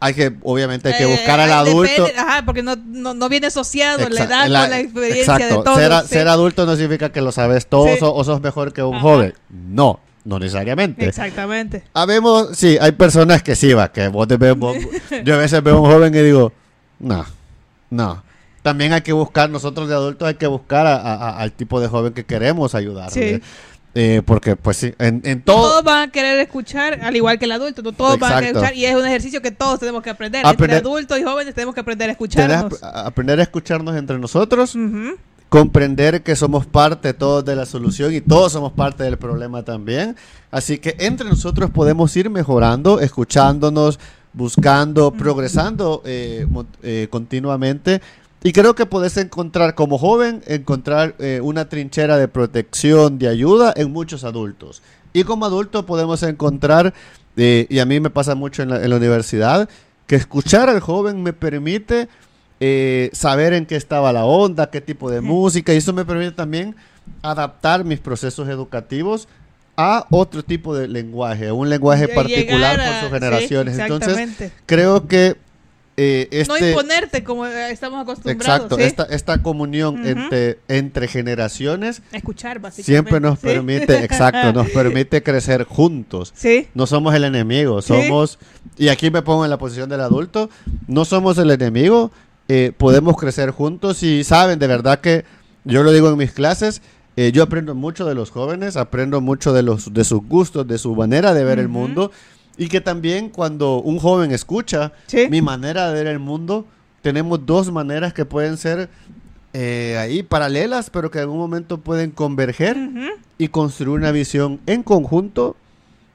Hay 0.04 0.14
que, 0.14 0.34
obviamente, 0.44 0.90
hay 0.90 0.98
que 0.98 1.04
Eh, 1.04 1.16
buscar 1.16 1.40
al 1.40 1.52
ah, 1.52 1.60
adulto. 1.60 2.04
depende- 2.06 2.20
ajá, 2.20 2.44
porque 2.46 2.62
no, 2.64 2.76
no, 2.76 3.14
no 3.14 3.30
viene 3.30 3.48
asociado 3.48 4.10
la 4.10 4.24
edad 4.24 4.48
la- 4.48 4.62
con 4.62 4.70
la 4.72 4.80
experiencia 4.80 5.22
exacto. 5.36 5.58
de 5.60 5.64
todos. 5.64 5.78
Ser, 5.78 5.92
a- 5.94 6.02
sí. 6.02 6.08
ser 6.10 6.28
adulto 6.28 6.66
no 6.66 6.76
significa 6.76 7.10
que 7.12 7.22
lo 7.22 7.32
sabes 7.32 7.68
todo 7.68 7.88
Sí. 7.88 8.00
o, 8.02 8.14
o 8.14 8.24
sos 8.24 8.42
mejor 8.42 8.74
que 8.74 8.84
un 8.84 8.96
Ajá. 8.96 9.02
joven. 9.02 9.34
No, 9.50 10.00
no 10.26 10.40
necesariamente. 10.40 11.06
Exactamente. 11.08 11.84
Habemos, 11.94 12.50
sí, 12.58 12.78
hay 12.82 12.92
personas 12.94 13.42
que 13.44 13.56
sí, 13.56 13.74
va, 13.74 13.92
que 13.92 14.08
vos 14.10 14.28
te 14.28 14.38
ves, 14.38 14.56
vos- 14.58 14.76
yo 15.24 15.36
a 15.36 15.38
veces 15.38 15.64
veo 15.64 15.78
a 15.78 15.82
un 15.82 15.90
joven 15.92 16.14
y 16.14 16.20
digo, 16.20 16.52
no, 17.00 17.26
no. 17.90 18.24
También 18.62 18.94
hay 18.94 19.02
que 19.02 19.12
buscar, 19.12 19.50
nosotros 19.50 19.90
de 19.90 19.96
adultos 19.96 20.26
hay 20.26 20.36
que 20.36 20.48
buscar 20.48 20.88
a- 20.88 20.96
a- 20.96 21.14
a- 21.32 21.40
al 21.40 21.52
tipo 21.52 21.82
de 21.82 21.90
joven 21.90 22.14
que 22.14 22.26
queremos 22.26 22.76
ayudar. 22.76 23.12
Sí. 23.12 23.42
Eh, 23.96 24.24
porque, 24.26 24.56
pues 24.56 24.78
sí, 24.78 24.94
en, 24.98 25.22
en 25.24 25.42
todo... 25.44 25.58
todos 25.70 25.84
van 25.84 26.10
a 26.10 26.12
querer 26.12 26.40
escuchar, 26.40 27.00
al 27.04 27.16
igual 27.16 27.38
que 27.38 27.46
el 27.46 27.52
adulto, 27.52 27.84
no 27.84 27.92
todos 27.92 28.18
van 28.18 28.32
a 28.32 28.36
querer 28.38 28.50
escuchar 28.56 28.76
y 28.76 28.86
es 28.86 28.96
un 28.96 29.06
ejercicio 29.06 29.40
que 29.42 29.52
todos 29.52 29.80
tenemos 29.80 30.02
que 30.02 30.10
aprender. 30.10 30.44
Aprender- 30.44 30.78
Entre 30.78 30.90
adultos 30.90 31.20
y 31.20 31.24
jóvenes 31.24 31.54
tenemos 31.54 31.76
que 31.76 31.82
aprender 31.82 32.10
a 32.10 32.14
escucharnos. 32.14 32.82
a- 32.82 33.06
aprender 33.06 33.40
a 33.40 33.44
escucharnos 33.44 33.96
entre 33.96 34.18
nosotros, 34.18 34.76
comprender 35.50 36.24
que 36.24 36.36
somos 36.36 36.66
parte 36.66 37.14
todos 37.14 37.46
de 37.46 37.56
la 37.56 37.66
solución 37.68 38.14
y 38.14 38.22
todos 38.22 38.52
somos 38.52 38.72
parte 38.74 39.04
del 39.04 39.18
problema 39.18 39.62
también. 39.64 40.16
Así 40.50 40.80
que 40.80 40.96
entre 41.00 41.30
nosotros 41.30 41.70
podemos 41.70 42.16
ir 42.18 42.30
mejorando, 42.32 43.00
escuchándonos, 43.00 44.00
buscando, 44.34 45.12
progresando 45.12 46.02
eh, 46.06 46.48
eh, 46.82 47.08
continuamente 47.12 48.02
Y 48.44 48.52
creo 48.52 48.76
que 48.76 48.86
puedes 48.86 49.16
encontrar 49.18 49.74
como 49.74 49.98
joven, 49.98 50.44
encontrar 50.48 51.16
eh, 51.20 51.40
una 51.42 51.70
trinchera 51.70 52.18
de 52.18 52.28
protección, 52.28 53.18
de 53.18 53.30
ayuda 53.30 53.74
en 53.76 53.92
muchos 53.92 54.26
adultos. 54.26 54.82
Y 55.14 55.24
como 55.24 55.46
adulto 55.46 55.86
podemos 55.86 56.22
encontrar, 56.24 56.94
eh, 57.38 57.68
y 57.70 57.80
a 57.80 57.86
mí 57.86 58.00
me 58.02 58.10
pasa 58.10 58.36
mucho 58.36 58.62
en 58.62 58.70
la, 58.70 58.84
en 58.84 58.90
la 58.90 58.98
universidad, 58.98 59.70
que 60.08 60.18
escuchar 60.18 60.68
al 60.70 60.82
joven 60.82 61.24
me 61.24 61.32
permite 61.32 62.10
eh, 62.60 63.10
saber 63.14 63.54
en 63.54 63.66
qué 63.66 63.78
estaba 63.78 64.12
la 64.12 64.26
onda, 64.26 64.70
qué 64.70 64.82
tipo 64.82 65.10
de 65.10 65.22
música, 65.22 65.74
y 65.74 65.78
eso 65.78 65.94
me 65.94 66.04
permite 66.04 66.32
también 66.34 66.76
adaptar 67.22 67.86
mis 67.86 68.00
procesos 68.00 68.50
educativos 68.50 69.28
a 69.78 70.06
otro 70.12 70.44
tipo 70.44 70.76
de 70.76 70.88
lenguaje, 70.90 71.48
a 71.48 71.54
un 71.54 71.70
lenguaje 71.70 72.08
particular 72.10 72.80
a- 72.80 72.86
por 72.86 72.94
sus 72.96 73.10
sí, 73.10 73.14
generaciones. 73.14 73.80
Entonces, 73.80 74.10
exactamente. 74.18 74.52
creo 74.66 75.08
que 75.08 75.36
eh, 75.96 76.46
no 76.48 76.56
este... 76.56 76.70
imponerte 76.72 77.24
como 77.24 77.46
eh, 77.46 77.72
estamos 77.72 78.02
acostumbrados. 78.02 78.66
Exacto, 78.66 78.76
¿sí? 78.78 78.84
esta, 78.84 79.04
esta 79.04 79.42
comunión 79.44 80.00
Ujú. 80.00 80.08
entre, 80.08 80.60
entre 80.68 81.08
generaciones 81.08 82.02
Escuchar, 82.12 82.60
básicamente. 82.60 82.92
siempre 82.92 83.20
nos 83.20 83.40
¿sí? 83.40 83.48
permite, 83.48 83.98
exacto, 84.04 84.54
nos 84.54 84.70
permite 84.72 85.22
crecer 85.22 85.66
juntos. 85.66 86.34
Sí, 86.36 86.68
No 86.74 86.88
somos 86.88 87.14
el 87.14 87.24
enemigo, 87.24 87.82
somos, 87.82 88.40
y 88.78 88.88
aquí 88.88 89.12
me 89.12 89.22
pongo 89.22 89.44
en 89.44 89.52
la 89.52 89.58
posición 89.58 89.90
del 89.90 90.02
adulto, 90.02 90.50
no 90.88 91.06
somos 91.06 91.38
el 91.38 91.52
enemigo, 91.52 92.12
eh, 92.48 92.72
podemos 92.78 93.16
crecer 93.18 93.52
juntos 93.52 94.02
y 94.04 94.24
saben, 94.24 94.60
de 94.60 94.68
verdad 94.68 95.00
que 95.00 95.26
yo 95.64 95.84
lo 95.84 95.92
digo 95.92 96.10
en 96.10 96.18
mis 96.18 96.32
clases, 96.32 96.82
eh, 97.16 97.32
yo 97.32 97.44
aprendo 97.44 97.76
mucho 97.76 98.06
de 98.06 98.16
los 98.16 98.32
jóvenes, 98.32 98.76
aprendo 98.76 99.22
mucho 99.22 99.54
de, 99.54 99.62
los, 99.62 99.94
de 99.94 100.04
sus 100.04 100.22
gustos, 100.28 100.68
de 100.68 100.80
su 100.80 100.96
manera 100.96 101.36
de 101.36 101.44
ver 101.44 101.60
el 101.60 101.68
Ujú. 101.68 101.74
mundo 101.78 102.12
y 102.58 102.68
que 102.68 102.82
también 102.82 103.30
cuando 103.30 103.78
un 103.82 104.00
joven 104.00 104.32
escucha 104.32 104.92
Sí. 105.08 105.28
mi 105.30 105.42
manera 105.42 105.88
de 105.92 105.94
ver 105.96 106.08
el 106.08 106.20
mundo, 106.20 106.66
tenemos 107.02 107.46
dos 107.46 107.72
maneras 107.72 108.14
que 108.14 108.26
pueden 108.26 108.58
ser 108.58 108.90
eh, 109.56 109.98
ahí 110.00 110.24
paralelas, 110.24 110.90
pero 110.90 111.12
que 111.12 111.20
en 111.20 111.24
algún 111.24 111.38
momento 111.38 111.78
pueden 111.78 112.10
converger 112.12 112.76
y 113.38 113.50
construir 113.50 114.00
una 114.00 114.12
visión 114.12 114.60
en 114.66 114.82
conjunto 114.84 115.56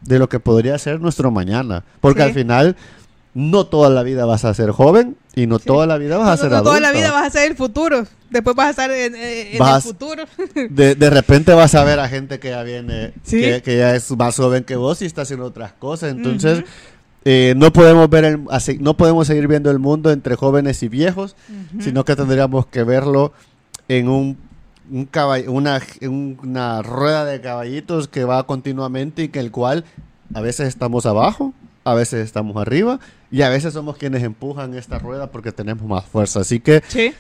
de 0.00 0.18
lo 0.18 0.28
que 0.28 0.40
podría 0.40 0.76
ser 0.78 1.00
nuestro 1.00 1.30
mañana. 1.30 1.84
Porque 2.00 2.22
Sí. 2.22 2.28
al 2.28 2.34
final, 2.34 2.76
no 3.34 3.64
toda 3.66 3.90
la 3.90 4.02
vida 4.02 4.24
vas 4.24 4.44
a 4.44 4.54
ser 4.54 4.70
joven 4.72 5.16
y 5.42 5.46
no 5.46 5.58
Sí. 5.58 5.66
toda 5.66 5.86
la 5.86 5.98
vida 5.98 6.16
vas 6.18 6.28
a 6.28 6.30
No, 6.32 6.36
ser 6.36 6.50
no, 6.50 6.56
adulto. 6.56 6.70
toda 6.70 6.80
la 6.80 6.92
vida 6.92 7.12
vas 7.12 7.26
a 7.26 7.30
ser 7.30 7.50
el 7.50 7.56
futuro. 7.56 8.04
Después 8.30 8.54
vas 8.56 8.66
a 8.66 8.70
estar 8.70 8.90
en, 8.90 9.14
en- 9.14 9.46
en 9.54 9.58
Vas- 9.58 9.84
el 9.86 9.92
futuro. 9.92 10.24
de, 10.70 10.94
de 10.94 11.10
repente 11.10 11.54
vas 11.54 11.74
a 11.74 11.84
ver 11.84 11.98
a 12.00 12.08
gente 12.08 12.38
que 12.38 12.50
ya 12.50 12.62
viene, 12.62 13.12
Sí. 13.22 13.40
que, 13.40 13.62
que 13.62 13.76
ya 13.78 13.94
es 13.94 14.10
más 14.16 14.36
joven 14.36 14.64
que 14.64 14.76
vos 14.76 15.00
y 15.02 15.06
está 15.06 15.22
haciendo 15.22 15.46
otras 15.46 15.72
cosas. 15.72 16.10
Entonces, 16.10 16.64
eh, 17.24 17.54
no 17.56 17.72
podemos 17.72 18.08
ver 18.10 18.24
el- 18.24 18.40
así- 18.50 18.78
no 18.80 18.96
podemos 18.96 19.26
seguir 19.26 19.48
viendo 19.48 19.70
el 19.70 19.78
mundo 19.78 20.10
entre 20.10 20.34
jóvenes 20.36 20.82
y 20.82 20.88
viejos, 20.88 21.36
sino 21.80 22.04
que 22.04 22.16
tendríamos 22.16 22.66
que 22.66 22.82
verlo 22.84 23.32
en 23.88 24.08
un, 24.08 24.36
una, 24.90 25.80
una 26.02 26.82
rueda 26.82 27.24
de 27.24 27.40
caballitos 27.40 28.08
que 28.08 28.24
va 28.24 28.46
continuamente 28.46 29.24
y 29.24 29.28
que 29.28 29.40
el 29.40 29.50
cual 29.50 29.84
a 30.34 30.40
veces 30.40 30.68
estamos 30.68 31.06
abajo, 31.06 31.52
a 31.84 31.94
veces 31.94 32.24
estamos 32.24 32.56
arriba 32.56 33.00
y 33.30 33.42
a 33.42 33.48
veces 33.48 33.72
somos 33.74 33.96
quienes 33.96 34.22
empujan 34.22 34.74
esta 34.74 34.98
rueda 34.98 35.30
porque 35.30 35.52
tenemos 35.52 35.84
más 35.86 36.04
fuerza. 36.04 36.40
Así 36.40 36.60
que 36.60 36.82
Sí. 36.88 37.12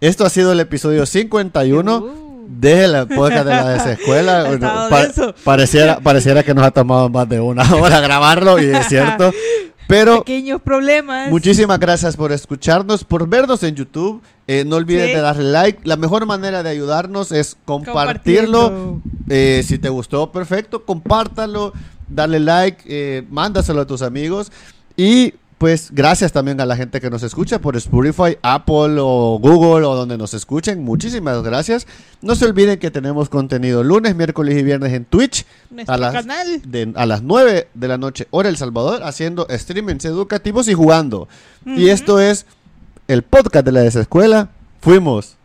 esto 0.00 0.24
ha 0.26 0.30
sido 0.30 0.52
el 0.52 0.60
episodio 0.60 1.06
51 1.06 1.98
Uh. 1.98 2.46
de 2.48 2.86
la 2.88 3.06
podcast 3.06 3.44
de 3.46 3.50
la 3.54 3.68
desescuela. 3.70 4.46
Pa- 4.90 5.34
pareciera, 5.44 5.98
pareciera 6.00 6.42
que 6.42 6.54
nos 6.54 6.64
ha 6.64 6.70
tomado 6.70 7.08
más 7.08 7.28
de 7.28 7.40
una 7.40 7.62
hora 7.74 8.00
grabarlo 8.00 8.60
y 8.60 8.66
es 8.66 8.86
cierto. 8.88 9.32
Pero 9.88 10.18
Pequeños 10.24 10.60
problemas. 10.62 11.30
Muchísimas 11.30 11.78
gracias 11.78 12.16
por 12.16 12.32
escucharnos, 12.32 13.04
por 13.04 13.28
vernos 13.28 13.62
en 13.62 13.76
YouTube. 13.76 14.20
Eh, 14.48 14.64
no 14.66 14.74
olvides 14.76 15.10
Sí. 15.10 15.14
de 15.14 15.20
darle 15.20 15.44
like. 15.44 15.78
La 15.84 15.96
mejor 15.96 16.26
manera 16.26 16.64
de 16.64 16.70
ayudarnos 16.70 17.30
es 17.30 17.56
compartirlo. 17.64 19.00
Eh, 19.28 19.62
si 19.64 19.78
te 19.78 19.88
gustó, 19.88 20.32
perfecto, 20.32 20.84
compártalo, 20.84 21.72
dale 22.08 22.40
like, 22.40 22.82
eh, 22.86 23.24
mándaselo 23.30 23.82
a 23.82 23.86
tus 23.86 24.02
amigos. 24.02 24.50
Y 24.96 25.34
pues 25.58 25.90
gracias 25.90 26.32
también 26.32 26.60
a 26.60 26.66
la 26.66 26.76
gente 26.76 27.00
que 27.00 27.08
nos 27.08 27.22
escucha 27.22 27.58
por 27.60 27.76
Spotify, 27.76 28.36
Apple 28.42 28.96
o 29.00 29.38
Google 29.40 29.86
o 29.86 29.94
donde 29.96 30.18
nos 30.18 30.34
escuchen. 30.34 30.82
Muchísimas 30.84 31.42
gracias. 31.42 31.86
No 32.20 32.34
se 32.34 32.44
olviden 32.44 32.78
que 32.78 32.90
tenemos 32.90 33.30
contenido 33.30 33.82
lunes, 33.82 34.14
miércoles 34.14 34.56
y 34.58 34.62
viernes 34.62 34.92
en 34.92 35.06
Twitch 35.06 35.46
a 35.86 35.96
las, 35.96 36.12
canal. 36.12 36.60
de- 36.66 36.92
a 36.94 37.06
las 37.06 37.22
9 37.22 37.68
de 37.72 37.88
la 37.88 37.96
noche, 37.96 38.26
hora 38.30 38.50
El 38.50 38.58
Salvador, 38.58 39.02
haciendo 39.02 39.46
streamings 39.50 40.04
educativos 40.04 40.68
y 40.68 40.74
jugando. 40.74 41.26
Y 41.64 41.88
esto 41.88 42.20
es 42.20 42.44
el 43.08 43.22
podcast 43.22 43.64
de 43.64 43.72
la 43.72 43.80
desescuela. 43.80 44.50
Fuimos. 44.82 45.35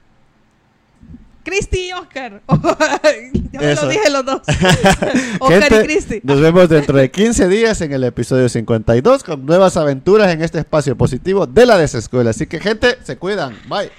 Cristi 1.52 1.90
y 1.90 1.92
Oscar. 1.92 2.42
ya 3.52 3.60
me 3.60 3.72
Eso. 3.74 3.84
lo 3.84 3.90
dije 3.90 4.10
los 4.10 4.26
dos. 4.26 4.42
Oscar 5.40 5.64
Gente, 5.64 5.82
y 5.82 5.84
Cristi. 5.84 6.22
Nos 6.24 6.40
vemos 6.40 6.70
dentro 6.70 6.98
de 6.98 7.12
15 7.12 7.50
días 7.50 7.82
en 7.82 7.92
el 7.92 8.06
episodio 8.06 8.48
52 8.48 9.24
con 9.24 9.46
nuevas 9.46 9.76
aventuras 9.76 10.32
en 10.32 10.42
este 10.42 10.60
espacio 10.60 10.96
positivo 10.96 11.48
de 11.48 11.66
la 11.66 11.78
desescuela. 11.78 12.30
Así 12.30 12.48
que 12.48 12.62
gente, 12.62 12.98
se 13.04 13.18
cuidan. 13.18 13.58
Bye. 13.68 13.92